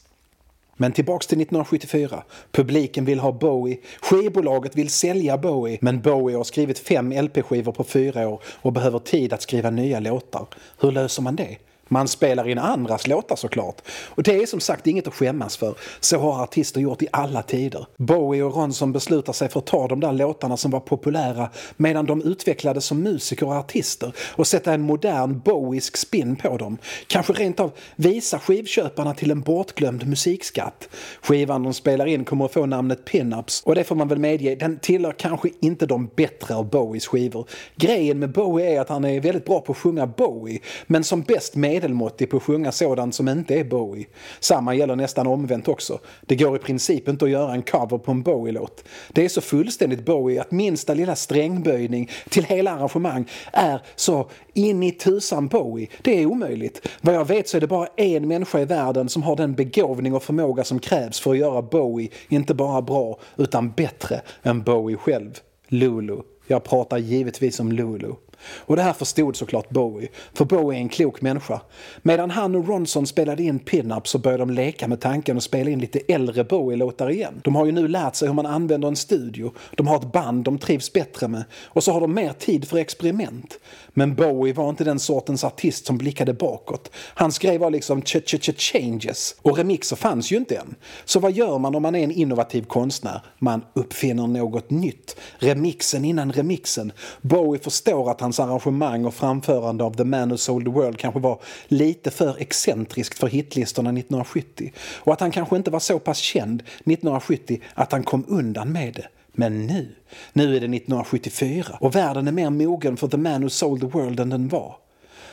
Men 0.83 0.93
tillbaks 0.93 1.27
till 1.27 1.41
1974. 1.41 2.23
Publiken 2.53 3.05
vill 3.05 3.21
ha 3.21 3.33
Bowie, 3.33 3.79
skivbolaget 4.01 4.77
vill 4.77 4.91
sälja 4.91 5.39
Bowie, 5.39 5.79
men 5.81 6.01
Bowie 6.01 6.37
har 6.37 6.45
skrivit 6.45 6.79
fem 6.79 7.13
LP-skivor 7.13 7.73
på 7.73 7.85
fyra 7.85 8.29
år 8.29 8.43
och 8.47 8.73
behöver 8.73 8.99
tid 8.99 9.33
att 9.33 9.43
skriva 9.43 9.71
nya 9.71 10.01
låtar. 10.01 10.47
Hur 10.81 10.91
löser 10.91 11.23
man 11.23 11.37
det? 11.37 11.57
Man 11.93 12.09
spelar 12.09 12.49
in 12.49 12.59
andras 12.59 13.07
låtar 13.07 13.37
såklart. 13.37 13.83
Och 14.09 14.23
det 14.23 14.43
är 14.43 14.47
som 14.47 14.61
sagt 14.61 14.87
inget 14.87 15.07
att 15.07 15.15
skämmas 15.15 15.57
för. 15.57 15.75
Så 16.01 16.19
har 16.19 16.43
artister 16.43 16.81
gjort 16.81 17.03
i 17.03 17.09
alla 17.11 17.43
tider. 17.43 17.87
Bowie 17.97 18.43
och 18.43 18.57
Ronson 18.57 18.93
beslutar 18.93 19.33
sig 19.33 19.49
för 19.49 19.61
att 19.61 19.67
ta 19.67 19.89
de 19.89 20.01
där 20.01 20.13
låtarna 20.13 20.57
som 20.57 20.71
var 20.71 20.81
populära 20.81 21.51
medan 21.77 22.07
de 22.07 22.23
utvecklades 22.23 22.85
som 22.85 23.01
musiker 23.01 23.47
och 23.47 23.53
artister 23.53 24.13
och 24.19 24.47
sätta 24.47 24.75
en 24.75 24.81
modern 24.81 25.41
Bowiesk 25.45 25.97
spin 25.97 26.37
på 26.37 26.57
dem. 26.57 26.79
Kanske 27.07 27.33
rent 27.33 27.61
av 27.61 27.73
visa 27.97 28.39
skivköparna 28.39 29.15
till 29.15 29.31
en 29.31 29.41
bortglömd 29.41 30.07
musikskatt. 30.07 30.89
Skivan 31.23 31.63
de 31.63 31.75
spelar 31.75 32.07
in 32.07 32.25
kommer 32.25 32.45
att 32.45 32.53
få 32.53 32.67
namnet 32.67 33.05
Pinups 33.05 33.63
och 33.63 33.75
det 33.75 33.85
får 33.85 33.97
man 33.97 34.09
väl 34.09 34.19
medge, 34.19 34.55
den 34.55 34.79
tillhör 34.79 35.13
kanske 35.13 35.49
inte 35.61 35.87
de 35.87 36.11
bättre 36.17 36.55
av 36.55 36.71
Bowies 36.71 37.07
skivor. 37.07 37.49
Grejen 37.77 38.19
med 38.19 38.33
Bowie 38.33 38.77
är 38.77 38.81
att 38.81 38.89
han 38.89 39.05
är 39.05 39.21
väldigt 39.21 39.45
bra 39.45 39.61
på 39.61 39.73
att 39.73 39.79
sjunga 39.79 40.07
Bowie 40.07 40.61
men 40.87 41.05
som 41.05 41.23
bäst 41.23 41.57
med 41.57 41.82
medelmåttig 41.83 42.31
på 42.31 42.37
att 42.37 42.43
sjunga 42.43 42.73
sådant 42.73 43.15
som 43.15 43.29
inte 43.29 43.55
är 43.55 43.65
Bowie. 43.65 44.07
Samma 44.41 44.75
gäller 44.75 44.97
nästan 44.97 45.27
omvänt 45.27 45.69
också. 45.69 45.99
Det 46.21 46.37
går 46.37 46.57
i 46.57 46.59
princip 46.59 47.09
inte 47.09 47.25
att 47.25 47.31
göra 47.31 47.53
en 47.53 47.63
cover 47.63 47.99
på 47.99 48.11
en 48.11 48.23
Bowie-låt. 48.23 48.85
Det 49.13 49.25
är 49.25 49.29
så 49.29 49.41
fullständigt 49.41 50.05
Bowie 50.05 50.41
att 50.41 50.51
minsta 50.51 50.95
lilla 50.95 51.17
strängböjning 51.17 52.11
till 52.29 52.45
hela 52.45 52.71
arrangemang 52.71 53.29
är 53.53 53.83
så 53.97 54.31
in 54.55 54.83
i 54.83 54.93
tusan 54.93 55.49
Bowie. 55.49 55.89
Det 56.03 56.23
är 56.23 56.27
omöjligt. 56.27 56.89
Vad 57.01 57.15
jag 57.15 57.25
vet 57.25 57.49
så 57.49 57.57
är 57.57 57.61
det 57.61 57.67
bara 57.67 57.87
en 57.97 58.29
människa 58.29 58.61
i 58.61 58.65
världen 58.65 59.09
som 59.09 59.23
har 59.23 59.37
den 59.37 59.55
begåvning 59.55 60.15
och 60.15 60.23
förmåga 60.23 60.65
som 60.65 60.79
krävs 60.79 61.21
för 61.21 61.31
att 61.31 61.39
göra 61.39 61.63
Bowie 61.63 62.09
inte 62.29 62.55
bara 62.55 62.83
bra 62.83 63.19
utan 63.37 63.71
bättre 63.71 64.21
än 64.43 64.63
Bowie 64.63 64.97
själv. 64.97 65.31
Lulu. 65.69 66.17
Jag 66.47 66.65
pratar 66.65 66.99
givetvis 66.99 67.61
om 67.61 67.73
Lulu. 67.73 68.13
Och 68.45 68.77
det 68.77 68.83
här 68.83 68.93
förstod 68.93 69.37
såklart 69.37 69.71
Bowie, 69.71 70.09
för 70.35 70.45
Bowie 70.45 70.79
är 70.79 70.83
en 70.83 70.89
klok 70.89 71.21
människa. 71.21 71.61
Medan 72.03 72.31
han 72.31 72.55
och 72.55 72.69
Ronson 72.69 73.07
spelade 73.07 73.43
in 73.43 73.59
pinups 73.59 74.11
så 74.11 74.19
började 74.19 74.43
de 74.43 74.51
leka 74.51 74.89
med 74.89 75.01
tanken 75.01 75.37
att 75.37 75.43
spela 75.43 75.71
in 75.71 75.79
lite 75.79 75.99
äldre 76.09 76.45
Bowie-låtar 76.45 77.11
igen. 77.11 77.41
De 77.45 77.55
har 77.55 77.67
ju 77.67 77.73
nu 77.73 77.89
lärt 77.89 78.15
sig 78.15 78.29
hur 78.29 78.35
man 78.35 78.47
använder 78.47 78.89
en 78.89 78.97
studio, 78.97 79.53
de 79.77 79.87
har 79.87 79.97
ett 79.97 80.13
band 80.13 80.45
de 80.45 80.59
trivs 80.59 80.93
bättre 80.93 81.29
med 81.29 81.45
och 81.65 81.85
så 81.85 81.93
har 81.93 82.01
de 82.01 82.15
mer 82.15 82.33
tid 82.33 82.69
för 82.69 82.77
experiment. 82.77 83.59
Men 83.95 84.15
Bowie 84.15 84.53
var 84.53 84.71
inte 84.71 84.85
den 84.85 84.99
sortens 84.99 85.45
artist 85.45 85.87
som 85.87 85.99
blickade 85.99 86.35
bakåt. 86.35 86.91
Hans 87.15 87.39
grej 87.39 87.59
var 87.59 87.71
liksom 87.71 88.03
ch 88.03 88.17
ch 88.27 88.41
ch 88.41 88.73
changes 88.73 89.37
och 89.43 89.57
remixer 89.57 89.97
fanns 89.97 90.33
ju 90.33 90.37
inte 90.37 90.57
än. 90.57 90.75
Så 91.05 91.21
vad 91.21 91.33
gör 91.33 91.59
man 91.59 91.75
om 91.75 91.83
man 91.83 91.95
är 91.95 92.05
en 92.05 92.11
innovativ 92.11 92.63
konstnär? 92.63 93.23
Man 93.39 93.65
uppfinner 93.75 94.27
något 94.27 94.71
nytt. 94.71 95.17
Remixen 95.39 96.05
innan 96.05 96.33
remixen. 96.33 96.93
Bowie 97.21 97.63
förstår 97.63 98.11
att 98.11 98.21
han 98.21 98.32
hans 98.39 98.41
arrangemang 98.41 99.05
och 99.05 99.15
framförande 99.15 99.85
av 99.85 99.97
The 99.97 100.05
Man 100.05 100.31
Who 100.31 100.37
Sold 100.37 100.65
the 100.65 100.71
World 100.71 100.99
kanske 100.99 101.21
var 101.21 101.39
lite 101.69 102.11
för 102.11 102.37
excentriskt 102.39 103.19
för 103.19 103.27
hitlistorna 103.27 103.91
1970 103.91 104.73
och 104.79 105.13
att 105.13 105.21
han 105.21 105.31
kanske 105.31 105.57
inte 105.57 105.71
var 105.71 105.79
så 105.79 105.99
pass 105.99 106.19
känd 106.19 106.61
1970 106.61 107.61
att 107.75 107.93
han 107.93 108.03
kom 108.03 108.25
undan 108.29 108.73
med 108.73 108.95
det. 108.95 109.09
Men 109.33 109.67
nu, 109.67 109.89
nu 110.33 110.45
är 110.45 110.61
det 110.61 110.77
1974 110.77 111.77
och 111.81 111.97
världen 111.97 112.29
är 112.29 112.33
mer 112.33 112.51
mogen 112.51 112.97
för 112.97 113.09
The 113.09 113.17
Man 113.17 113.43
Who 113.43 113.49
Sold 113.49 113.81
the 113.81 113.87
World 113.87 114.21
än 114.21 114.29
den 114.29 114.49
var. 114.49 114.77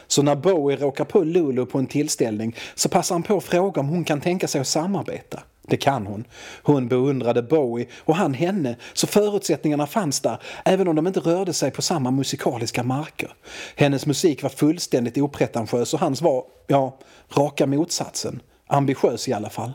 Så 0.07 0.21
när 0.21 0.35
Bowie 0.35 0.77
råkar 0.77 1.05
på 1.05 1.23
Lulu 1.23 1.65
på 1.65 1.77
en 1.77 1.88
tillställning 1.88 2.55
så 2.75 2.89
passar 2.89 3.15
han 3.15 3.23
på 3.23 3.38
att 3.38 3.43
fråga 3.43 3.81
om 3.81 3.88
hon 3.88 4.03
kan 4.03 4.21
tänka 4.21 4.47
sig 4.47 4.62
att 4.62 4.67
samarbeta. 4.67 5.39
Det 5.69 5.77
kan 5.77 6.08
hon. 6.08 6.25
Hon 6.63 6.88
beundrade 6.88 7.41
Bowie 7.41 7.88
och 7.99 8.15
han 8.15 8.34
henne, 8.34 8.75
så 8.93 9.08
förutsättningarna 9.08 9.88
fanns 9.88 10.19
där 10.19 10.38
även 10.65 10.88
om 10.88 10.95
de 10.95 11.08
inte 11.08 11.19
rörde 11.19 11.53
sig 11.53 11.71
på 11.71 11.82
samma 11.82 12.12
musikaliska 12.12 12.84
marker. 12.84 13.34
Hennes 13.75 14.05
musik 14.05 14.43
var 14.43 14.49
fullständigt 14.49 15.17
opretentiös 15.17 15.93
och 15.93 15.99
hans 15.99 16.21
var, 16.21 16.43
ja, 16.67 16.97
raka 17.29 17.67
motsatsen. 17.67 18.41
Ambitiös 18.67 19.27
i 19.27 19.34
alla 19.34 19.49
fall. 19.49 19.71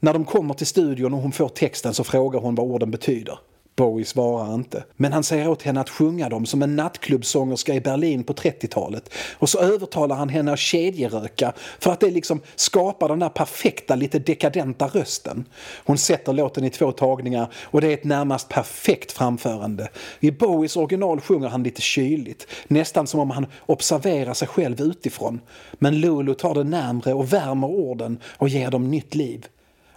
När 0.00 0.12
de 0.12 0.24
kommer 0.24 0.54
till 0.54 0.66
studion 0.66 1.14
och 1.14 1.20
hon 1.20 1.32
får 1.32 1.48
texten 1.48 1.94
så 1.94 2.04
frågar 2.04 2.40
hon 2.40 2.54
vad 2.54 2.66
orden 2.66 2.90
betyder. 2.90 3.38
Bowie 3.80 4.04
svarar 4.04 4.54
inte. 4.54 4.84
Men 4.96 5.12
han 5.12 5.24
säger 5.24 5.48
åt 5.48 5.62
henne 5.62 5.80
att 5.80 5.90
sjunga 5.90 6.28
dem 6.28 6.46
som 6.46 6.62
en 6.62 6.76
nattklubbsångerska 6.76 7.74
i 7.74 7.80
Berlin 7.80 8.24
på 8.24 8.32
30-talet. 8.32 9.14
Och 9.38 9.48
så 9.48 9.58
övertalar 9.58 10.16
han 10.16 10.28
henne 10.28 10.52
att 10.52 10.58
kedjeröka 10.58 11.52
för 11.78 11.92
att 11.92 12.00
det 12.00 12.10
liksom 12.10 12.40
skapar 12.56 13.08
den 13.08 13.18
där 13.18 13.28
perfekta, 13.28 13.94
lite 13.94 14.18
dekadenta 14.18 14.86
rösten. 14.86 15.44
Hon 15.84 15.98
sätter 15.98 16.32
låten 16.32 16.64
i 16.64 16.70
två 16.70 16.92
tagningar 16.92 17.52
och 17.62 17.80
det 17.80 17.88
är 17.88 17.94
ett 17.94 18.04
närmast 18.04 18.48
perfekt 18.48 19.12
framförande. 19.12 19.88
I 20.20 20.30
Bowies 20.30 20.76
original 20.76 21.20
sjunger 21.20 21.48
han 21.48 21.62
lite 21.62 21.80
kyligt, 21.80 22.46
nästan 22.68 23.06
som 23.06 23.20
om 23.20 23.30
han 23.30 23.46
observerar 23.66 24.34
sig 24.34 24.48
själv 24.48 24.80
utifrån. 24.80 25.40
Men 25.72 26.00
Lulu 26.00 26.34
tar 26.34 26.54
det 26.54 26.64
närmre 26.64 27.14
och 27.14 27.32
värmer 27.32 27.68
orden 27.68 28.18
och 28.24 28.48
ger 28.48 28.70
dem 28.70 28.90
nytt 28.90 29.14
liv. 29.14 29.46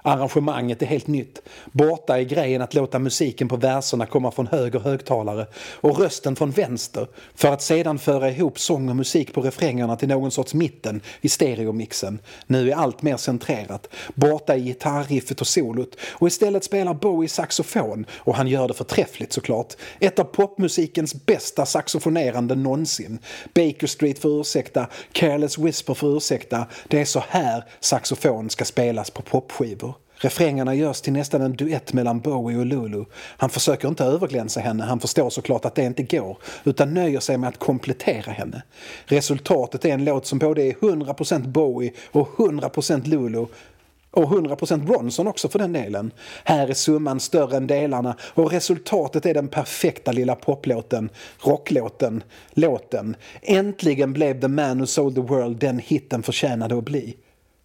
Arrangemanget 0.05 0.81
är 0.81 0.85
helt 0.85 1.07
nytt. 1.07 1.41
Borta 1.71 2.19
är 2.19 2.23
grejen 2.23 2.61
att 2.61 2.73
låta 2.73 2.99
musiken 2.99 3.47
på 3.47 3.55
verserna 3.55 4.05
komma 4.05 4.31
från 4.31 4.47
höger 4.47 4.79
högtalare 4.79 5.47
och 5.81 5.99
rösten 5.99 6.35
från 6.35 6.51
vänster 6.51 7.07
för 7.35 7.47
att 7.47 7.61
sedan 7.61 7.99
föra 7.99 8.29
ihop 8.29 8.59
sång 8.59 8.89
och 8.89 8.95
musik 8.95 9.33
på 9.33 9.41
refrängerna 9.41 9.95
till 9.95 10.07
någon 10.07 10.31
sorts 10.31 10.53
mitten 10.53 11.01
i 11.21 11.29
stereomixen. 11.29 12.19
Nu 12.47 12.71
är 12.71 12.75
allt 12.75 13.01
mer 13.01 13.17
centrerat. 13.17 13.89
Borta 14.15 14.53
är 14.53 14.59
gitarriffet 14.59 15.41
och 15.41 15.47
solot 15.47 15.95
och 16.09 16.27
istället 16.27 16.63
spelar 16.63 16.93
Bowie 16.93 17.29
saxofon 17.29 18.05
och 18.15 18.35
han 18.35 18.47
gör 18.47 18.67
det 18.67 18.73
förträffligt 18.73 19.33
såklart. 19.33 19.73
Ett 19.99 20.19
av 20.19 20.23
popmusikens 20.23 21.25
bästa 21.25 21.65
saxofonerande 21.65 22.55
någonsin. 22.55 23.19
Baker 23.53 23.87
Street 23.87 24.19
får 24.19 24.41
ursäkta, 24.41 24.87
Careless 25.11 25.57
Whisper 25.57 25.93
får 25.93 26.17
ursäkta. 26.17 26.67
Det 26.87 27.01
är 27.01 27.05
så 27.05 27.23
här 27.29 27.63
saxofon 27.79 28.49
ska 28.49 28.65
spelas 28.65 29.09
på 29.09 29.21
popskivor. 29.21 29.92
Refrängerna 30.23 30.75
görs 30.75 31.01
till 31.01 31.13
nästan 31.13 31.41
en 31.41 31.55
duett 31.55 31.93
mellan 31.93 32.19
Bowie 32.19 32.57
och 32.57 32.65
Lulu. 32.65 33.05
Han 33.15 33.49
försöker 33.49 33.87
inte 33.87 34.03
överglänsa 34.03 34.59
henne, 34.59 34.83
han 34.83 34.99
förstår 34.99 35.29
såklart 35.29 35.65
att 35.65 35.75
det 35.75 35.83
inte 35.83 36.03
går, 36.03 36.37
utan 36.63 36.93
nöjer 36.93 37.19
sig 37.19 37.37
med 37.37 37.49
att 37.49 37.59
komplettera 37.59 38.31
henne. 38.31 38.63
Resultatet 39.05 39.85
är 39.85 39.89
en 39.89 40.05
låt 40.05 40.25
som 40.25 40.39
både 40.39 40.63
är 40.63 40.73
100% 40.73 41.47
Bowie 41.47 41.91
och 42.11 42.29
100% 42.37 43.07
Lulu 43.07 43.45
och 44.11 44.29
100% 44.29 44.85
Bronson 44.85 45.27
också 45.27 45.49
för 45.49 45.59
den 45.59 45.73
delen. 45.73 46.11
Här 46.43 46.67
är 46.67 46.73
summan 46.73 47.19
större 47.19 47.57
än 47.57 47.67
delarna 47.67 48.15
och 48.21 48.51
resultatet 48.51 49.25
är 49.25 49.33
den 49.33 49.47
perfekta 49.47 50.11
lilla 50.11 50.35
poplåten, 50.35 51.09
rocklåten, 51.39 52.23
låten. 52.53 53.15
Äntligen 53.41 54.13
blev 54.13 54.41
The 54.41 54.47
Man 54.47 54.79
Who 54.79 54.85
Sold 54.85 55.15
the 55.15 55.21
World 55.21 55.57
den 55.57 55.79
hitten 55.79 56.23
förtjänade 56.23 56.77
att 56.77 56.83
bli. 56.83 57.15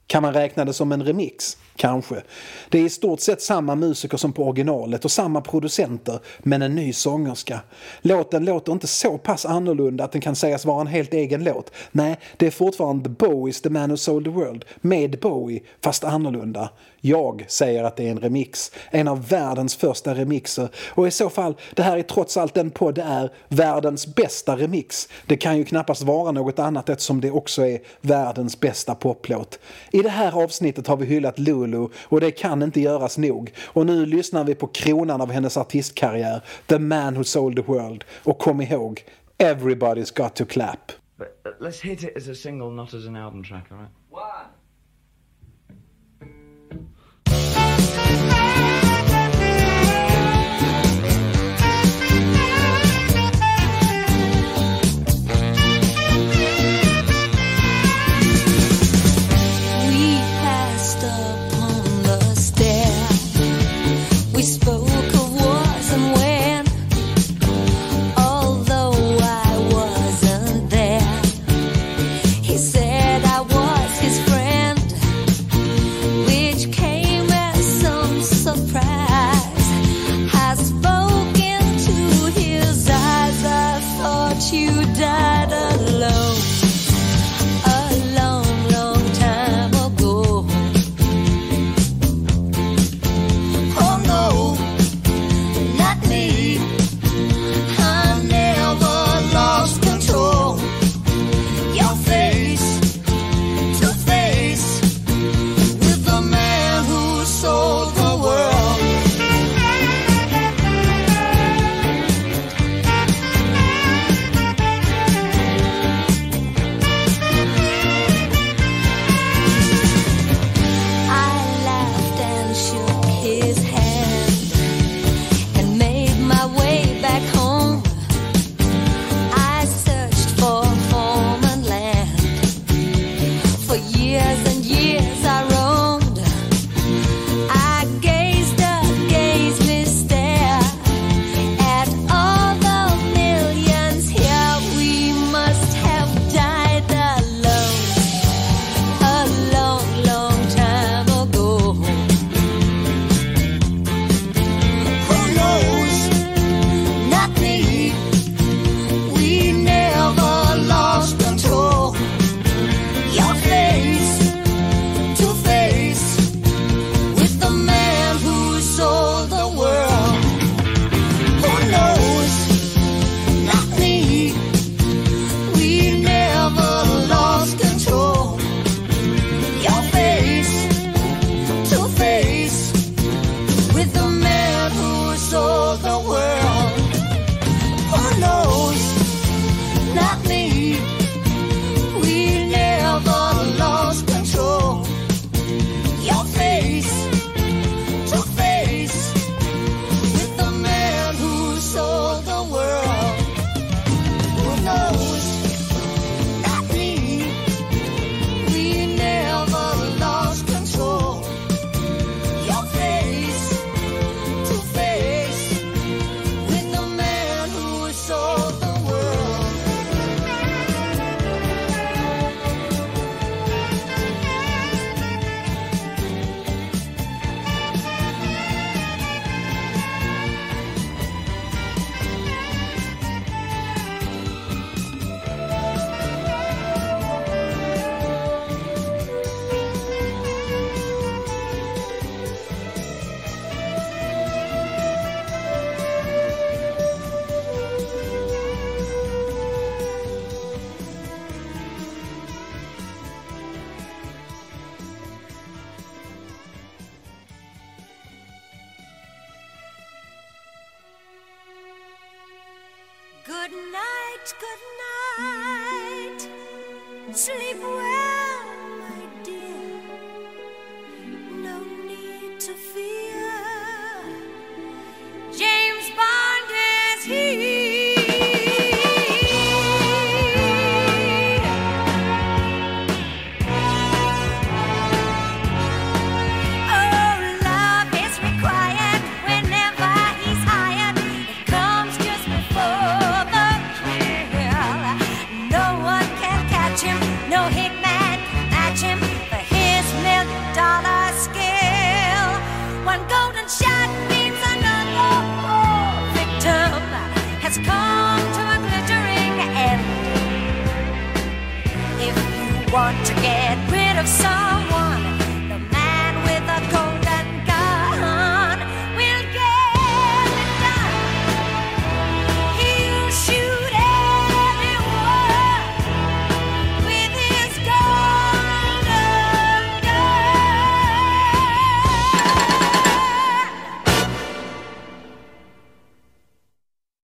Kan 0.08 0.22
man 0.22 0.34
räkna 0.34 0.64
det 0.64 0.72
som 0.72 0.92
en 0.92 1.04
remix? 1.04 1.56
Kanske. 1.76 2.22
Det 2.68 2.78
är 2.78 2.82
i 2.82 2.88
stort 2.90 3.20
sett 3.20 3.42
samma 3.42 3.74
musiker 3.74 4.16
som 4.16 4.32
på 4.32 4.44
originalet 4.44 5.04
och 5.04 5.10
samma 5.10 5.40
producenter, 5.40 6.18
men 6.38 6.62
en 6.62 6.74
ny 6.74 6.92
sångerska. 6.92 7.60
Låten 8.00 8.44
låter 8.44 8.72
inte 8.72 8.86
så 8.86 9.18
pass 9.18 9.46
annorlunda 9.46 10.04
att 10.04 10.12
den 10.12 10.20
kan 10.20 10.36
sägas 10.36 10.64
vara 10.64 10.80
en 10.80 10.86
helt 10.86 11.14
egen 11.14 11.44
låt. 11.44 11.70
Nej, 11.92 12.18
det 12.36 12.46
är 12.46 12.50
fortfarande 12.50 13.08
Bowies 13.08 13.62
The 13.62 13.70
Man 13.70 13.90
Who 13.90 13.96
Sold 13.96 14.24
The 14.24 14.30
World, 14.30 14.64
med 14.80 15.20
Bowie, 15.20 15.60
fast 15.80 16.04
annorlunda. 16.04 16.70
Jag 17.00 17.44
säger 17.48 17.84
att 17.84 17.96
det 17.96 18.06
är 18.06 18.10
en 18.10 18.20
remix, 18.20 18.72
en 18.90 19.08
av 19.08 19.28
världens 19.28 19.76
första 19.76 20.14
remixer 20.14 20.68
och 20.88 21.08
i 21.08 21.10
så 21.10 21.30
fall, 21.30 21.54
det 21.74 21.82
här 21.82 21.98
är 21.98 22.02
trots 22.02 22.36
allt 22.36 22.54
den 22.54 22.70
podd 22.70 22.94
det 22.94 23.02
är, 23.02 23.32
världens 23.48 24.14
bästa 24.14 24.56
remix. 24.56 25.08
Det 25.26 25.36
kan 25.36 25.58
ju 25.58 25.64
knappast 25.64 26.02
vara 26.02 26.32
något 26.32 26.58
annat 26.58 26.88
eftersom 26.88 27.20
det 27.20 27.30
också 27.30 27.66
är 27.66 27.80
världens 28.00 28.60
bästa 28.60 28.94
poplåt. 28.94 29.58
I 29.98 30.02
det 30.02 30.08
här 30.08 30.42
avsnittet 30.42 30.86
har 30.86 30.96
vi 30.96 31.06
hyllat 31.06 31.38
Lulu 31.38 31.88
och 32.04 32.20
det 32.20 32.30
kan 32.30 32.62
inte 32.62 32.80
göras 32.80 33.18
nog. 33.18 33.52
Och 33.66 33.86
nu 33.86 34.06
lyssnar 34.06 34.44
vi 34.44 34.54
på 34.54 34.66
kronan 34.66 35.20
av 35.20 35.30
hennes 35.30 35.56
artistkarriär, 35.56 36.40
The 36.66 36.78
Man 36.78 37.14
Who 37.14 37.24
Sold 37.24 37.56
The 37.56 37.62
World. 37.62 38.04
Och 38.24 38.38
kom 38.38 38.60
ihåg, 38.60 39.04
everybody's 39.38 40.22
got 40.22 40.34
to 40.34 40.44
clap. 40.44 40.92
But 41.16 41.28
uh, 41.46 41.66
let's 41.66 41.82
hit 41.82 42.02
it 42.02 42.16
as 42.16 42.28
a 42.28 42.34
single, 42.34 42.70
not 42.70 42.94
as 42.94 43.06
an 43.06 43.16
album 43.16 43.44
track, 43.44 43.64
all 43.70 43.78
right? 43.78 43.90
One. 44.10 44.57